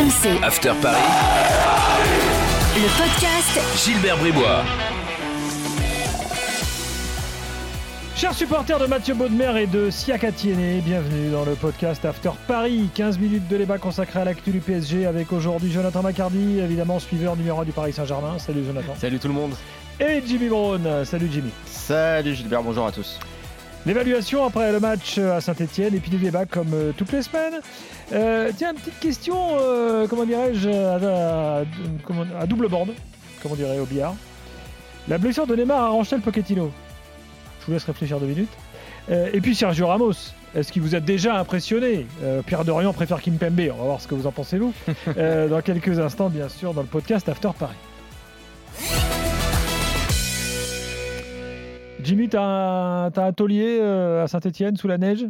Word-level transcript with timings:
RMC, 0.00 0.42
After 0.42 0.72
Paris, 0.80 0.96
le 2.74 2.88
podcast 2.96 3.84
Gilbert 3.84 4.16
Bribois. 4.16 4.64
Chers 8.16 8.32
supporters 8.32 8.78
de 8.78 8.86
Mathieu 8.86 9.12
Baudemer 9.12 9.60
et 9.60 9.66
de 9.66 9.90
Siaka 9.90 10.32
Tiene, 10.32 10.80
bienvenue 10.80 11.30
dans 11.30 11.44
le 11.44 11.52
podcast 11.54 12.02
After 12.06 12.30
Paris. 12.48 12.88
15 12.94 13.18
minutes 13.18 13.46
de 13.48 13.58
débat 13.58 13.76
consacré 13.76 14.20
à 14.20 14.24
l'actu 14.24 14.52
du 14.52 14.60
PSG 14.60 15.04
avec 15.04 15.34
aujourd'hui 15.34 15.70
Jonathan 15.70 16.00
Macardy, 16.02 16.60
évidemment 16.60 16.98
suiveur 16.98 17.36
numéro 17.36 17.60
1 17.60 17.64
du 17.66 17.72
Paris 17.72 17.92
Saint-Germain. 17.92 18.38
Salut 18.38 18.64
Jonathan. 18.64 18.94
Salut 18.96 19.18
tout 19.18 19.28
le 19.28 19.34
monde. 19.34 19.52
Et 20.00 20.22
Jimmy 20.26 20.48
Brown. 20.48 21.04
Salut 21.04 21.28
Jimmy. 21.30 21.50
Salut 21.66 22.34
Gilbert, 22.34 22.62
bonjour 22.62 22.86
à 22.86 22.92
tous. 22.92 23.18
L'évaluation 23.86 24.44
après 24.44 24.72
le 24.72 24.80
match 24.80 25.16
à 25.18 25.40
Saint-Etienne 25.40 25.94
et 25.94 25.98
puis 26.00 26.10
des 26.10 26.18
débats 26.18 26.44
comme 26.44 26.72
euh, 26.74 26.92
toutes 26.96 27.12
les 27.12 27.22
semaines. 27.22 27.60
Euh, 28.12 28.50
tiens, 28.56 28.74
petite 28.74 28.98
question, 29.00 29.36
euh, 29.58 30.06
comment 30.06 30.24
dirais-je, 30.26 30.68
à, 30.68 31.60
à- 31.60 31.64
comment- 32.04 32.26
à 32.38 32.46
double 32.46 32.68
bande, 32.68 32.90
comme 33.42 33.52
on 33.52 33.56
dirait 33.56 33.78
au 33.78 33.86
billard. 33.86 34.14
La 35.08 35.16
blessure 35.18 35.46
de 35.46 35.56
Neymar 35.56 35.82
arrange 35.82 36.10
le 36.10 36.18
Pochettino? 36.18 36.70
Je 37.60 37.66
vous 37.66 37.72
laisse 37.72 37.84
réfléchir 37.84 38.20
deux 38.20 38.26
minutes. 38.26 38.52
Euh, 39.10 39.30
et 39.32 39.40
puis 39.40 39.54
Sergio 39.54 39.86
Ramos, 39.86 40.12
est-ce 40.54 40.70
qu'il 40.72 40.82
vous 40.82 40.94
a 40.94 41.00
déjà 41.00 41.36
impressionné? 41.38 42.06
Euh, 42.22 42.42
Pierre 42.42 42.64
Dorian 42.66 42.92
préfère 42.92 43.20
Kim 43.22 43.36
Pembe, 43.38 43.60
on 43.72 43.76
va 43.78 43.84
voir 43.84 44.00
ce 44.00 44.06
que 44.08 44.14
vous 44.14 44.26
en 44.26 44.32
pensez 44.32 44.58
vous. 44.58 44.74
Euh, 45.16 45.48
dans 45.48 45.62
quelques 45.62 45.98
instants, 45.98 46.28
bien 46.28 46.48
sûr, 46.50 46.74
dans 46.74 46.82
le 46.82 46.86
podcast 46.86 47.28
After 47.30 47.50
Paris. 47.58 47.74
Jimmy, 52.02 52.28
t'as 52.28 53.10
un, 53.14 53.32
taulier 53.32 53.78
euh, 53.80 54.24
à 54.24 54.28
Saint-Etienne 54.28 54.76
sous 54.76 54.88
la 54.88 54.98
neige? 54.98 55.26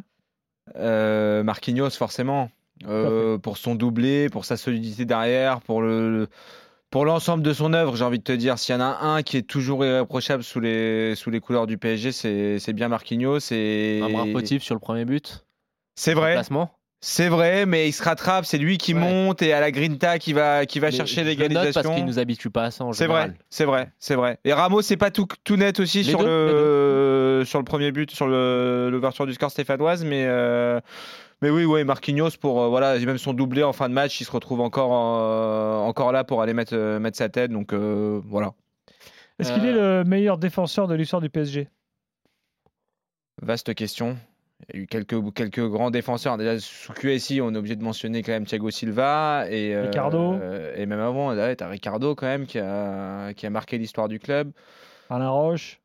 Euh, 0.76 1.42
Marquinhos, 1.42 1.90
forcément. 1.90 2.50
Euh, 2.86 3.36
pour 3.38 3.58
son 3.58 3.74
doublé, 3.74 4.28
pour 4.30 4.44
sa 4.44 4.56
solidité 4.56 5.04
derrière, 5.04 5.60
pour 5.60 5.82
le. 5.82 6.28
Pour 6.90 7.04
l'ensemble 7.04 7.44
de 7.44 7.52
son 7.52 7.72
œuvre, 7.72 7.94
j'ai 7.94 8.04
envie 8.04 8.18
de 8.18 8.24
te 8.24 8.32
dire, 8.32 8.58
s'il 8.58 8.74
y 8.74 8.78
en 8.78 8.80
a 8.80 8.98
un 9.02 9.22
qui 9.22 9.36
est 9.36 9.42
toujours 9.42 9.84
irréprochable 9.84 10.42
sous 10.42 10.58
les, 10.58 11.14
sous 11.14 11.30
les 11.30 11.38
couleurs 11.38 11.68
du 11.68 11.78
PSG, 11.78 12.10
c'est 12.10 12.72
bien 12.72 12.88
Marquinhos. 12.88 13.38
Et... 13.52 14.00
Un 14.02 14.10
bras 14.10 14.26
fautif 14.26 14.64
sur 14.64 14.74
le 14.74 14.80
premier 14.80 15.04
but? 15.04 15.44
C'est 15.94 16.14
vrai, 16.14 16.32
Placement. 16.32 16.72
C'est 17.00 17.28
vrai, 17.28 17.64
mais 17.66 17.88
il 17.88 17.92
se 17.92 18.02
rattrape, 18.02 18.44
c'est 18.44 18.58
lui 18.58 18.76
qui 18.78 18.92
Ouais. 18.94 19.00
monte 19.00 19.40
et 19.42 19.52
à 19.54 19.60
la 19.60 19.70
grinta 19.70 20.18
qui 20.18 20.32
va, 20.34 20.66
qui 20.66 20.80
va 20.80 20.88
Mais 20.88 20.92
chercher 20.96 21.24
l'égalisation. 21.24 21.82
parce 21.82 21.94
qu'il 21.96 22.04
nous 22.04 22.18
habitue 22.18 22.50
pas 22.50 22.64
à 22.64 22.70
ça 22.70 22.84
en 22.84 22.92
C'est 22.92 23.06
vrai, 23.06 23.32
c'est 23.48 23.64
vrai, 23.64 23.90
c'est 23.98 24.14
vrai. 24.14 24.38
Et 24.44 24.52
Ramos, 24.52 24.82
c'est 24.82 24.96
pas 24.98 25.10
tout, 25.10 25.26
tout 25.44 25.56
net 25.56 25.80
aussi 25.80 25.98
Les 25.98 26.04
sur, 26.10 26.18
deux, 26.18 26.26
le, 26.26 27.42
sur 27.46 27.58
le 27.58 27.64
premier 27.64 27.90
but, 27.90 28.10
sur 28.10 28.26
le- 28.26 28.88
l'ouverture 28.90 29.26
du 29.26 29.32
score 29.34 29.50
stéphanoise, 29.50 30.04
mais, 30.04 30.24
euh, 30.26 30.78
mais 31.40 31.48
oui, 31.48 31.64
ouais, 31.64 31.84
Marquinhos, 31.84 32.32
pour, 32.40 32.60
euh, 32.62 32.68
voilà, 32.68 32.98
même 32.98 33.16
son 33.18 33.32
doublé 33.32 33.62
en 33.62 33.72
fin 33.72 33.88
de 33.88 33.94
match, 33.94 34.20
il 34.20 34.24
se 34.24 34.30
retrouve 34.30 34.60
encore, 34.60 34.90
euh, 34.92 35.78
encore 35.78 36.12
là 36.12 36.22
pour 36.24 36.42
aller 36.42 36.52
mettre, 36.52 36.74
euh, 36.76 36.98
mettre 36.98 37.16
sa 37.16 37.28
tête, 37.30 37.50
donc 37.50 37.72
euh, 37.72 38.20
voilà. 38.26 38.52
Est-ce 39.38 39.52
qu'il 39.54 39.64
est 39.64 39.72
le 39.72 40.04
meilleur 40.04 40.36
défenseur 40.36 40.86
de 40.86 40.94
l'histoire 40.94 41.22
du 41.22 41.30
PSG 41.30 41.68
Vaste 43.40 43.74
question. 43.74 44.18
Il 44.68 44.76
y 44.76 44.78
a 44.78 44.82
eu 44.82 44.86
quelques, 44.86 45.32
quelques 45.34 45.66
grands 45.66 45.90
défenseurs. 45.90 46.36
Déjà, 46.36 46.58
sous 46.60 46.92
QSI, 46.92 47.40
on 47.40 47.54
est 47.54 47.58
obligé 47.58 47.76
de 47.76 47.82
mentionner 47.82 48.22
quand 48.22 48.32
même 48.32 48.46
Thiago 48.46 48.70
Silva. 48.70 49.46
Et, 49.50 49.74
euh, 49.74 49.82
Ricardo. 49.82 50.34
euh, 50.34 50.74
et 50.76 50.86
même 50.86 51.00
avant, 51.00 51.34
tu 51.34 51.64
as 51.64 51.68
Ricardo 51.68 52.14
quand 52.14 52.26
même 52.26 52.46
qui 52.46 52.58
a, 52.58 53.32
qui 53.34 53.46
a 53.46 53.50
marqué 53.50 53.78
l'histoire 53.78 54.08
du 54.08 54.18
club. 54.18 54.52
Alain 55.08 55.30
Roche. 55.30 55.80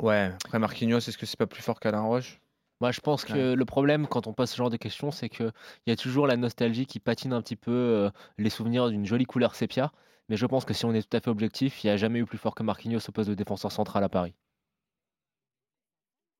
Ouais, 0.00 0.32
après 0.44 0.58
Marquinhos, 0.58 0.98
est-ce 0.98 1.16
que 1.16 1.26
c'est 1.26 1.38
pas 1.38 1.46
plus 1.46 1.62
fort 1.62 1.78
qu'Alain 1.78 2.02
Roche? 2.02 2.40
Moi, 2.80 2.90
je 2.90 3.00
pense 3.00 3.24
que 3.24 3.54
le 3.54 3.64
problème 3.64 4.06
quand 4.08 4.26
on 4.26 4.32
pose 4.32 4.50
ce 4.50 4.56
genre 4.56 4.68
de 4.70 4.76
questions, 4.76 5.10
c'est 5.12 5.28
qu'il 5.28 5.52
y 5.86 5.92
a 5.92 5.96
toujours 5.96 6.26
la 6.26 6.36
nostalgie 6.36 6.86
qui 6.86 6.98
patine 6.98 7.32
un 7.32 7.40
petit 7.40 7.56
peu 7.56 7.70
euh, 7.70 8.10
les 8.36 8.50
souvenirs 8.50 8.88
d'une 8.90 9.06
jolie 9.06 9.24
couleur 9.26 9.54
sépia. 9.54 9.92
Mais 10.28 10.36
je 10.36 10.46
pense 10.46 10.64
que 10.64 10.74
si 10.74 10.84
on 10.84 10.92
est 10.92 11.08
tout 11.08 11.16
à 11.16 11.20
fait 11.20 11.30
objectif, 11.30 11.84
il 11.84 11.86
n'y 11.86 11.92
a 11.92 11.96
jamais 11.96 12.18
eu 12.18 12.24
plus 12.24 12.38
fort 12.38 12.54
que 12.54 12.62
Marquinhos 12.62 12.98
au 13.08 13.12
poste 13.12 13.28
de 13.28 13.34
défenseur 13.34 13.70
central 13.70 14.02
à 14.02 14.08
Paris. 14.08 14.34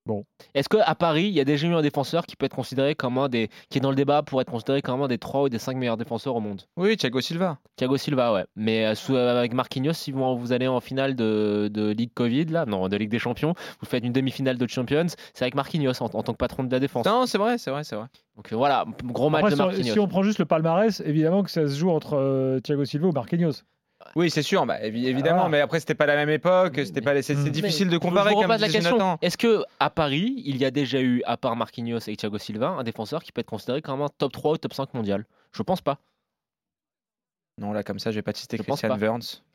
Bon. 0.06 0.24
Est-ce 0.54 0.68
qu'à 0.68 0.94
Paris, 0.94 1.24
il 1.28 1.32
y 1.32 1.40
a 1.40 1.44
déjà 1.44 1.66
eu 1.66 1.72
un 1.74 1.80
défenseur 1.80 2.26
qui 2.26 2.36
peut 2.36 2.44
être 2.44 2.54
considéré 2.54 2.94
comme 2.94 3.16
un 3.16 3.28
des. 3.30 3.48
qui 3.70 3.78
est 3.78 3.80
dans 3.80 3.88
le 3.88 3.96
débat 3.96 4.22
pour 4.22 4.40
être 4.42 4.50
considéré 4.50 4.82
comme 4.82 5.00
un 5.02 5.08
des 5.08 5.16
3 5.16 5.44
ou 5.44 5.48
des 5.48 5.58
5 5.58 5.76
meilleurs 5.78 5.96
défenseurs 5.96 6.36
au 6.36 6.40
monde? 6.40 6.60
Oui, 6.76 6.96
Thiago 6.98 7.22
Silva. 7.22 7.58
Thiago 7.76 7.96
Silva, 7.96 8.32
ouais. 8.34 8.44
Mais 8.54 8.84
euh, 8.84 8.94
sous- 8.94 9.16
euh, 9.16 9.38
avec 9.38 9.54
Marquinhos, 9.54 9.94
si 9.94 10.12
vous, 10.12 10.36
vous 10.36 10.52
allez 10.52 10.68
en 10.68 10.80
finale 10.80 11.14
de, 11.16 11.70
de 11.72 11.90
Ligue 11.90 12.12
Covid, 12.14 12.44
là, 12.46 12.66
non, 12.66 12.88
de 12.88 12.96
Ligue 12.98 13.08
des 13.10 13.18
Champions, 13.18 13.54
vous 13.80 13.86
faites 13.86 14.04
une 14.04 14.12
demi-finale 14.12 14.58
de 14.58 14.66
Champions, 14.68 15.06
c'est 15.32 15.44
avec 15.44 15.54
Marquinhos 15.54 16.02
en, 16.02 16.06
en 16.06 16.22
tant 16.22 16.32
que 16.32 16.36
patron 16.38 16.64
de 16.64 16.70
la 16.72 16.80
défense. 16.80 17.06
Non, 17.06 17.24
c'est 17.24 17.38
vrai, 17.38 17.56
c'est 17.56 17.70
vrai, 17.70 17.82
c'est 17.84 17.96
vrai. 17.96 18.06
Donc 18.36 18.52
euh, 18.52 18.56
voilà, 18.56 18.84
gros 19.04 19.30
match 19.30 19.44
Après, 19.44 19.52
de 19.52 19.56
Marquinhos. 19.56 19.92
si 19.94 19.98
on 20.00 20.06
prend 20.08 20.22
juste 20.22 20.38
le 20.38 20.44
palmarès, 20.44 21.00
évidemment 21.06 21.42
que 21.42 21.50
ça 21.50 21.66
se 21.66 21.74
joue 21.76 21.90
entre 21.90 22.14
euh, 22.18 22.60
Thiago 22.60 22.84
Silva 22.84 23.06
ou 23.08 23.12
Marquinhos. 23.12 23.52
Oui, 24.16 24.30
c'est 24.30 24.42
sûr, 24.42 24.64
bah, 24.66 24.80
évi- 24.82 25.06
évidemment, 25.06 25.44
Ah. 25.46 25.48
mais 25.48 25.60
après, 25.60 25.80
c'était 25.80 25.94
pas 25.94 26.06
la 26.06 26.14
même 26.16 26.28
époque, 26.30 26.74
c'était 26.84 27.00
pas, 27.00 27.20
c'est 27.22 27.34
Mais- 27.34 27.50
difficile 27.50 27.88
de 27.88 27.94
Je 27.94 27.98
comparer 27.98 28.34
vous 28.34 28.40
comme 28.42 28.50
la 28.50 28.68
question. 28.68 29.18
Est-ce 29.22 29.38
que 29.38 29.62
à 29.80 29.88
Paris, 29.90 30.34
il 30.44 30.56
y 30.56 30.64
a 30.64 30.70
déjà 30.70 31.00
eu, 31.00 31.22
à 31.24 31.36
part 31.36 31.56
Marquinhos 31.56 31.98
et 32.08 32.16
Thiago 32.16 32.38
Silva, 32.38 32.68
un 32.68 32.82
défenseur 32.84 33.22
qui 33.22 33.32
peut 33.32 33.40
être 33.40 33.48
considéré 33.48 33.82
comme 33.82 34.02
un 34.02 34.08
top 34.18 34.32
3 34.32 34.52
ou 34.52 34.56
top 34.58 34.74
5 34.74 34.92
mondial? 34.94 35.24
Je 35.52 35.62
pense 35.62 35.80
pas. 35.80 35.98
Non, 37.58 37.72
là, 37.72 37.82
comme 37.82 37.98
ça, 37.98 38.10
je 38.10 38.16
vais 38.16 38.22
pas 38.22 38.32
Je 38.58 38.62
pense 38.62 38.80
Christian 38.80 38.88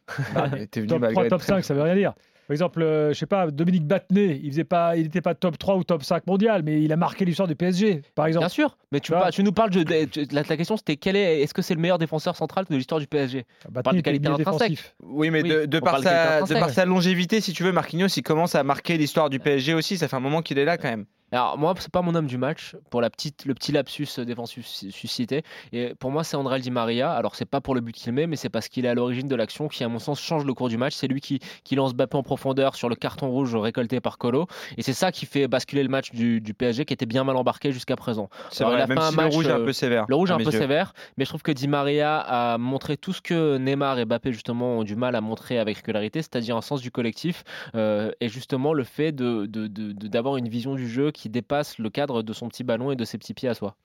était 0.57 0.79
venu 0.79 0.89
Top 0.89 0.99
malgré 1.01 1.13
3, 1.13 1.23
le 1.25 1.29
top 1.29 1.41
très- 1.41 1.47
5, 1.53 1.63
ça 1.63 1.73
veut 1.73 1.81
rien 1.83 1.95
dire. 1.95 2.13
Par 2.49 2.53
exemple, 2.55 2.81
euh, 2.81 3.13
je 3.13 3.19
sais 3.19 3.27
pas, 3.27 3.51
Dominique 3.51 3.85
Battenet, 3.85 4.39
il 4.41 4.49
faisait 4.49 4.63
pas, 4.63 4.97
il 4.97 5.03
n'était 5.03 5.21
pas 5.21 5.35
top 5.35 5.59
3 5.59 5.75
ou 5.75 5.83
top 5.83 6.01
5 6.01 6.25
mondial, 6.25 6.63
mais 6.63 6.81
il 6.81 6.91
a 6.91 6.95
marqué 6.95 7.23
l'histoire 7.23 7.47
du 7.47 7.55
PSG, 7.55 8.01
par 8.15 8.25
exemple. 8.25 8.45
Bien 8.45 8.49
sûr, 8.49 8.75
mais 8.91 8.99
tu, 8.99 9.11
par- 9.11 9.29
nous 9.37 9.51
parles 9.51 9.69
de, 9.69 9.83
de- 9.83 10.33
la, 10.33 10.41
la 10.41 10.57
question 10.57 10.75
c'était 10.75 10.95
quel 10.95 11.15
est, 11.15 11.41
est-ce 11.41 11.53
que 11.53 11.61
c'est 11.61 11.75
le 11.75 11.79
meilleur 11.79 11.99
défenseur 11.99 12.35
central 12.35 12.65
de 12.67 12.75
l'histoire 12.75 12.99
du 12.99 13.05
PSG 13.05 13.45
Battenet 13.69 13.83
parle 13.83 13.95
de 13.97 14.01
qualité 14.01 14.29
intrinsèque. 14.29 14.95
Oui, 15.03 15.29
mais 15.29 15.43
Oui, 15.43 15.49
de, 15.67 15.79
par 15.79 15.99
sa, 15.99 16.41
de 16.41 16.53
par 16.59 16.69
sa 16.71 16.85
longévité, 16.85 17.39
si 17.39 17.53
tu 17.53 17.61
veux, 17.61 17.71
Marquinhos, 17.71 18.07
il 18.07 18.23
commence 18.23 18.55
à 18.55 18.63
marquer 18.63 18.97
l'histoire 18.97 19.29
du 19.29 19.39
PSG 19.39 19.75
aussi. 19.75 19.99
Ça 19.99 20.07
fait 20.07 20.15
un 20.15 20.19
moment 20.19 20.41
qu'il 20.41 20.57
est 20.57 20.65
là 20.65 20.79
quand 20.79 20.89
même. 20.89 21.05
Alors 21.31 21.57
moi, 21.57 21.73
c'est 21.79 21.91
pas 21.91 22.01
mon 22.01 22.15
homme 22.15 22.27
du 22.27 22.37
match 22.37 22.75
pour 22.89 23.01
la 23.01 23.09
petite, 23.09 23.45
le 23.45 23.53
petit 23.53 23.71
lapsus 23.71 24.07
défensif 24.19 24.65
su- 24.65 24.91
suscité. 24.91 25.43
Et 25.71 25.93
pour 25.95 26.11
moi, 26.11 26.23
c'est 26.23 26.35
André 26.37 26.59
Di 26.59 26.71
Maria. 26.71 27.11
Alors 27.11 27.35
c'est 27.35 27.45
pas 27.45 27.61
pour 27.61 27.75
le 27.75 27.81
but 27.81 27.93
qu'il 27.95 28.11
met, 28.13 28.27
mais 28.27 28.35
c'est 28.35 28.49
parce 28.49 28.67
qu'il 28.67 28.85
est 28.85 28.89
à 28.89 28.93
l'origine 28.93 29.27
de 29.27 29.35
l'action 29.35 29.67
qui, 29.67 29.83
à 29.83 29.87
mon 29.89 29.99
sens, 29.99 30.19
change 30.19 30.45
le 30.45 30.53
cours 30.53 30.69
du 30.69 30.77
match. 30.77 30.93
C'est 30.95 31.07
lui 31.07 31.21
qui, 31.21 31.39
qui 31.63 31.75
lance 31.75 31.93
Mbappé 31.93 32.17
en 32.17 32.23
profondeur 32.23 32.75
sur 32.75 32.89
le 32.89 32.95
carton 32.95 33.29
rouge 33.29 33.55
récolté 33.55 33.99
par 33.99 34.17
Colo, 34.17 34.47
et 34.77 34.81
c'est 34.81 34.93
ça 34.93 35.11
qui 35.11 35.25
fait 35.25 35.47
basculer 35.47 35.83
le 35.83 35.89
match 35.89 36.11
du, 36.11 36.41
du 36.41 36.53
PSG 36.53 36.85
qui 36.85 36.93
était 36.93 37.05
bien 37.05 37.23
mal 37.23 37.35
embarqué 37.35 37.71
jusqu'à 37.71 37.95
présent. 37.95 38.29
C'est 38.51 38.63
vrai, 38.63 38.87
même 38.87 38.99
si 38.99 39.15
match, 39.15 39.31
le 39.31 39.35
rouge 39.35 39.47
est 39.47 39.51
un 39.51 39.59
euh, 39.59 39.65
peu 39.65 39.73
sévère. 39.73 40.05
Le 40.07 40.15
rouge 40.15 40.29
est 40.31 40.33
un 40.33 40.37
peu 40.37 40.43
yeux. 40.45 40.51
sévère, 40.51 40.93
mais 41.17 41.25
je 41.25 41.29
trouve 41.29 41.41
que 41.43 41.51
Di 41.51 41.67
Maria 41.67 42.19
a 42.19 42.57
montré 42.57 42.97
tout 42.97 43.13
ce 43.13 43.21
que 43.21 43.57
Neymar 43.57 43.99
et 43.99 44.05
Mbappé 44.05 44.31
justement 44.33 44.79
ont 44.79 44.83
du 44.83 44.95
mal 44.95 45.15
à 45.15 45.21
montrer 45.21 45.59
avec 45.59 45.77
régularité, 45.77 46.21
c'est-à-dire 46.21 46.55
un 46.55 46.61
sens 46.61 46.81
du 46.81 46.91
collectif 46.91 47.43
euh, 47.75 48.11
et 48.21 48.29
justement 48.29 48.73
le 48.73 48.83
fait 48.83 49.11
de, 49.11 49.45
de- 49.45 49.67
de- 49.67 49.91
de- 49.91 50.07
d'avoir 50.07 50.37
une 50.37 50.47
vision 50.47 50.75
du 50.75 50.87
jeu 50.89 51.11
qui 51.11 51.18
dépasse 51.27 51.77
le 51.79 51.89
cadre 51.89 52.23
de 52.23 52.31
son 52.31 52.47
petit 52.47 52.63
ballon 52.63 52.91
et 52.91 52.95
de 52.95 53.03
ses 53.03 53.17
petits 53.17 53.33
pieds 53.33 53.49
à 53.49 53.53
soi. 53.53 53.75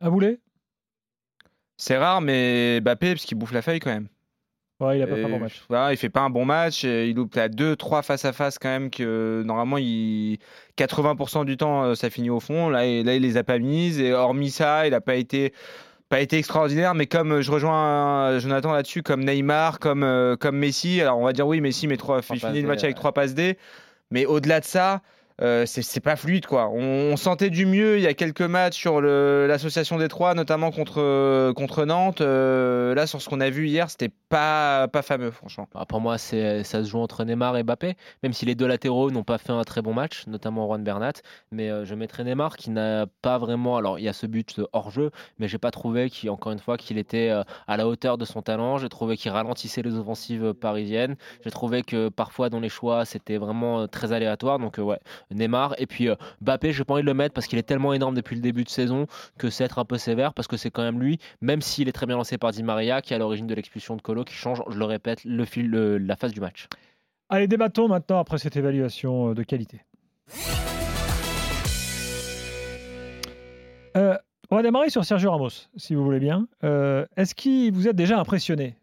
Un 0.00 0.10
boulet? 0.10 0.40
C'est 1.76 1.98
rare, 1.98 2.22
mais 2.22 2.80
Mbappé, 2.80 3.12
parce 3.12 3.24
qu'il 3.24 3.36
bouffe 3.36 3.52
la 3.52 3.60
feuille 3.60 3.80
quand 3.80 3.90
même. 3.90 4.08
Ouais, 4.80 4.98
il 4.98 5.02
a 5.02 5.06
pas 5.06 5.16
fait 5.16 5.24
un 5.24 5.28
bon 5.28 5.38
match. 5.38 5.62
Voilà, 5.68 5.92
il 5.92 5.96
fait 5.96 6.08
pas 6.08 6.22
un 6.22 6.30
bon 6.30 6.44
match. 6.44 6.84
Il 6.84 7.14
loupe 7.14 7.36
à 7.36 7.48
2-3 7.48 8.02
face 8.02 8.24
à 8.24 8.32
face 8.32 8.58
quand 8.58 8.68
même. 8.68 8.90
que 8.90 9.42
Normalement, 9.44 9.78
il... 9.78 10.38
80% 10.78 11.44
du 11.44 11.56
temps, 11.56 11.84
euh, 11.84 11.94
ça 11.94 12.08
finit 12.10 12.30
au 12.30 12.40
fond. 12.40 12.68
Là, 12.68 12.86
et, 12.86 13.02
là 13.02 13.14
il 13.14 13.22
les 13.22 13.36
a 13.36 13.44
pas 13.44 13.58
mises. 13.58 14.00
Et 14.00 14.12
hormis 14.12 14.50
ça, 14.50 14.86
il 14.86 14.94
a 14.94 15.00
pas 15.00 15.16
été 15.16 15.52
pas 16.12 16.20
été 16.20 16.36
extraordinaire, 16.36 16.94
mais 16.94 17.06
comme 17.06 17.32
euh, 17.32 17.40
je 17.40 17.50
rejoins 17.50 18.26
euh, 18.26 18.38
Jonathan 18.38 18.70
là-dessus, 18.72 19.02
comme 19.02 19.24
Neymar, 19.24 19.78
comme, 19.78 20.02
euh, 20.02 20.36
comme 20.36 20.58
Messi, 20.58 21.00
alors 21.00 21.16
on 21.16 21.24
va 21.24 21.32
dire 21.32 21.46
oui, 21.46 21.62
Messi 21.62 21.86
met 21.86 21.96
trois, 21.96 22.20
il 22.34 22.38
finit 22.38 22.60
le 22.60 22.68
match 22.68 22.84
avec 22.84 22.96
trois 22.96 23.12
passes 23.12 23.32
D, 23.32 23.56
mais 24.10 24.26
au-delà 24.26 24.60
de 24.60 24.66
ça, 24.66 25.00
euh, 25.40 25.64
c'est 25.66 26.00
pas 26.00 26.16
fluide 26.16 26.46
quoi. 26.46 26.68
On, 26.68 27.16
sentait 27.16 27.50
du 27.50 27.66
mieux 27.66 27.98
il 27.98 28.02
y 28.02 28.06
a 28.06 28.14
quelques 28.14 28.42
matchs 28.42 28.76
sur 28.76 29.00
l'association 29.00 29.98
des 29.98 30.08
trois, 30.08 30.34
notamment 30.34 30.70
contre, 30.70 31.00
euh, 31.00 31.52
contre 31.52 31.84
Nantes. 31.84 32.20
Euh, 32.20 32.94
là, 32.94 33.06
sur 33.06 33.22
ce 33.22 33.28
qu'on 33.28 33.40
a 33.40 33.50
vu 33.50 33.68
hier, 33.68 33.88
c'était 33.90 34.10
pas, 34.28 34.88
pas 34.88 35.02
fameux, 35.02 35.30
franchement. 35.30 35.68
Bah, 35.72 35.84
pour 35.88 36.00
moi, 36.00 36.18
ça 36.18 36.62
se 36.62 36.84
joue 36.84 36.98
entre 36.98 37.24
Neymar 37.24 37.56
et 37.56 37.62
Mbappé, 37.62 37.96
même 38.22 38.32
si 38.32 38.44
les 38.44 38.54
deux 38.54 38.66
latéraux 38.66 39.10
n'ont 39.10 39.22
pas 39.22 39.38
fait 39.38 39.52
un 39.52 39.62
très 39.62 39.82
bon 39.82 39.94
match, 39.94 40.26
notamment 40.26 40.66
Juan 40.66 40.82
Bernat. 40.82 41.12
Mais 41.52 41.84
je 41.84 41.94
mettrais 41.94 42.24
Neymar 42.24 42.56
qui 42.56 42.70
n'a 42.70 43.06
pas 43.22 43.38
vraiment. 43.38 43.76
Alors, 43.76 43.98
il 43.98 44.04
y 44.04 44.08
a 44.08 44.12
ce 44.12 44.26
but 44.26 44.60
hors 44.72 44.90
jeu, 44.90 45.10
mais 45.38 45.48
j'ai 45.48 45.58
pas 45.58 45.70
trouvé 45.70 46.10
qu'il, 46.10 46.30
encore 46.30 46.52
une 46.52 46.58
fois, 46.58 46.76
qu'il 46.76 46.98
était 46.98 47.30
à 47.68 47.76
la 47.76 47.86
hauteur 47.86 48.18
de 48.18 48.24
son 48.24 48.42
talent. 48.42 48.78
J'ai 48.78 48.88
trouvé 48.88 49.16
qu'il 49.16 49.30
ralentissait 49.30 49.82
les 49.82 49.96
offensives 49.96 50.54
parisiennes. 50.54 51.16
J'ai 51.44 51.50
trouvé 51.50 51.82
que 51.82 52.08
parfois, 52.08 52.48
dans 52.48 52.60
les 52.60 52.68
choix, 52.68 53.04
c'était 53.04 53.38
vraiment 53.38 53.86
très 53.86 54.12
aléatoire. 54.12 54.58
Donc, 54.58 54.78
ouais, 54.78 54.98
Neymar. 55.34 55.74
Et 55.78 55.86
puis, 55.86 56.08
euh, 56.08 56.14
Mbappé, 56.40 56.72
j'ai 56.72 56.84
pas 56.84 56.94
envie 56.94 57.02
de 57.02 57.06
le 57.06 57.14
mettre 57.14 57.34
parce 57.34 57.46
qu'il 57.46 57.58
est 57.58 57.62
tellement 57.62 57.92
énorme 57.92 58.14
depuis 58.14 58.36
le 58.36 58.42
début 58.42 58.64
de 58.64 58.68
saison 58.68 59.06
que 59.38 59.50
c'est 59.50 59.64
être 59.64 59.78
un 59.78 59.84
peu 59.84 59.98
sévère 59.98 60.34
parce 60.34 60.48
que 60.48 60.56
c'est 60.56 60.70
quand 60.70 60.82
même 60.82 61.00
lui, 61.00 61.18
même 61.40 61.60
s'il 61.60 61.88
est 61.88 61.92
très 61.92 62.06
bien 62.06 62.16
lancé 62.16 62.38
par 62.38 62.52
Di 62.52 62.62
Maria, 62.62 63.02
qui 63.02 63.12
est 63.12 63.16
à 63.16 63.18
l'origine 63.18 63.46
de 63.46 63.54
l'expulsion 63.54 63.96
de 63.96 64.02
Colo, 64.02 64.24
qui 64.24 64.34
change, 64.34 64.62
je 64.68 64.78
le 64.78 64.84
répète, 64.84 65.20
la 65.24 66.16
phase 66.16 66.32
du 66.32 66.40
match. 66.40 66.68
Allez, 67.28 67.48
débattons 67.48 67.88
maintenant 67.88 68.18
après 68.18 68.38
cette 68.38 68.56
évaluation 68.56 69.30
euh, 69.30 69.34
de 69.34 69.42
qualité. 69.42 69.80
Euh, 73.96 74.16
On 74.50 74.56
va 74.56 74.62
démarrer 74.62 74.90
sur 74.90 75.04
Sergio 75.04 75.30
Ramos, 75.30 75.68
si 75.76 75.94
vous 75.94 76.04
voulez 76.04 76.20
bien. 76.20 76.46
Est-ce 76.62 77.34
qu'il 77.34 77.72
vous 77.72 77.88
a 77.88 77.92
déjà 77.92 78.18
impressionné? 78.18 78.76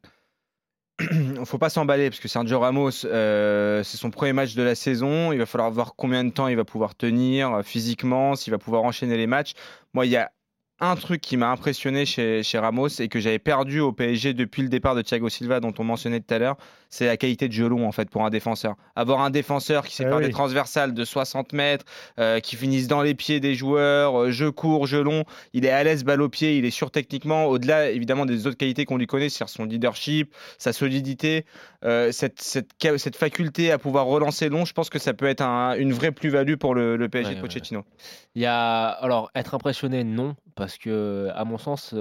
Faut 1.46 1.58
pas 1.58 1.70
s'emballer 1.70 2.10
parce 2.10 2.20
que 2.20 2.28
Sergio 2.28 2.60
Ramos, 2.60 3.06
euh, 3.06 3.84
c'est 3.84 3.98
son 3.98 4.12
premier 4.12 4.34
match 4.34 4.56
de 4.56 4.64
la 4.64 4.76
saison. 4.76 5.32
Il 5.32 5.40
va 5.40 5.46
falloir 5.46 5.72
voir 5.72 5.94
combien 5.96 6.24
de 6.24 6.30
temps 6.32 6.48
il 6.48 6.56
va 6.56 6.66
pouvoir 6.66 6.96
tenir 6.96 7.54
euh, 7.54 7.64
physiquement, 7.64 8.36
s'il 8.36 8.52
va 8.52 8.58
pouvoir 8.58 8.84
enchaîner 8.84 9.18
les 9.18 9.28
matchs. 9.28 9.54
Moi, 9.94 10.06
il 10.06 10.12
y 10.12 10.18
a 10.18 10.32
un 10.82 10.96
truc 10.96 11.22
qui 11.22 11.36
m'a 11.38 11.50
impressionné 11.52 12.06
chez, 12.06 12.44
chez 12.44 12.58
Ramos 12.58 12.88
et 13.00 13.08
que 13.10 13.20
j'avais 13.20 13.40
perdu 13.40 13.80
au 13.80 13.92
PSG 13.92 14.34
depuis 14.34 14.62
le 14.62 14.70
départ 14.70 14.96
de 14.96 15.02
Thiago 15.02 15.28
Silva, 15.30 15.60
dont 15.60 15.74
on 15.78 15.84
mentionnait 15.84 16.20
tout 16.22 16.34
à 16.34 16.40
l'heure, 16.40 16.58
c'est 16.90 17.06
la 17.06 17.18
qualité 17.18 17.48
de 17.48 17.54
jeu 17.54 17.68
long 17.68 17.88
en 17.88 17.92
fait 17.92 18.10
pour 18.10 18.26
un 18.26 18.30
défenseur. 18.30 18.76
Avoir 18.96 19.22
un 19.22 19.30
défenseur 19.30 19.86
qui 19.86 19.94
sait 19.96 20.06
Ah 20.06 20.10
faire 20.10 20.18
oui. 20.20 20.26
des 20.26 20.32
transversales 20.32 20.94
de 20.94 21.06
60 21.06 21.54
mètres, 21.54 21.86
euh, 22.20 22.40
qui 22.40 22.56
finissent 22.56 22.88
dans 22.88 23.02
les 23.02 23.14
pieds 23.14 23.40
des 23.40 23.56
joueurs, 23.56 24.20
euh, 24.20 24.32
jeu 24.32 24.52
court, 24.52 24.88
jeu 24.88 25.02
long, 25.04 25.24
il 25.54 25.66
est 25.66 25.70
à 25.70 25.84
l'aise 25.84 26.04
balle 26.04 26.22
au 26.22 26.30
pied, 26.30 26.58
il 26.58 26.66
est 26.66 26.72
sûr 26.72 26.92
techniquement. 26.92 27.46
Au-delà 27.46 27.90
évidemment 27.92 28.26
des 28.26 28.48
autres 28.48 28.58
qualités 28.58 28.86
qu'on 28.86 28.98
lui 28.98 29.08
connaît, 29.08 29.30
c'est 29.30 29.48
son 29.48 29.66
leadership, 29.66 30.34
sa 30.58 30.72
solidité, 30.74 31.46
euh, 31.86 32.12
cette, 32.12 32.42
cette, 32.42 33.16
faculté 33.16 33.72
à 33.72 33.78
pouvoir 33.78 34.06
relancer 34.06 34.50
long, 34.50 34.66
je 34.66 34.74
pense 34.74 34.90
que 34.90 35.00
ça 35.00 35.14
peut 35.14 35.26
être 35.28 35.42
un- 35.42 35.76
une 35.78 35.94
vraie 35.94 36.12
plus-value 36.12 36.56
pour 36.56 36.74
le, 36.76 36.96
le 36.96 37.10
PSG 37.10 37.30
Ouais, 37.30 37.36
de 37.36 37.42
ouais, 37.42 37.48
Pochettino. 37.48 37.84
Il 38.36 38.42
y 38.42 38.46
a 38.46 38.88
alors 38.88 39.30
être 39.36 39.54
impressionné, 39.56 40.04
non, 40.04 40.36
parce 40.60 40.78
que 40.78 41.30
à 41.34 41.46
mon 41.46 41.58
sens, 41.58 41.96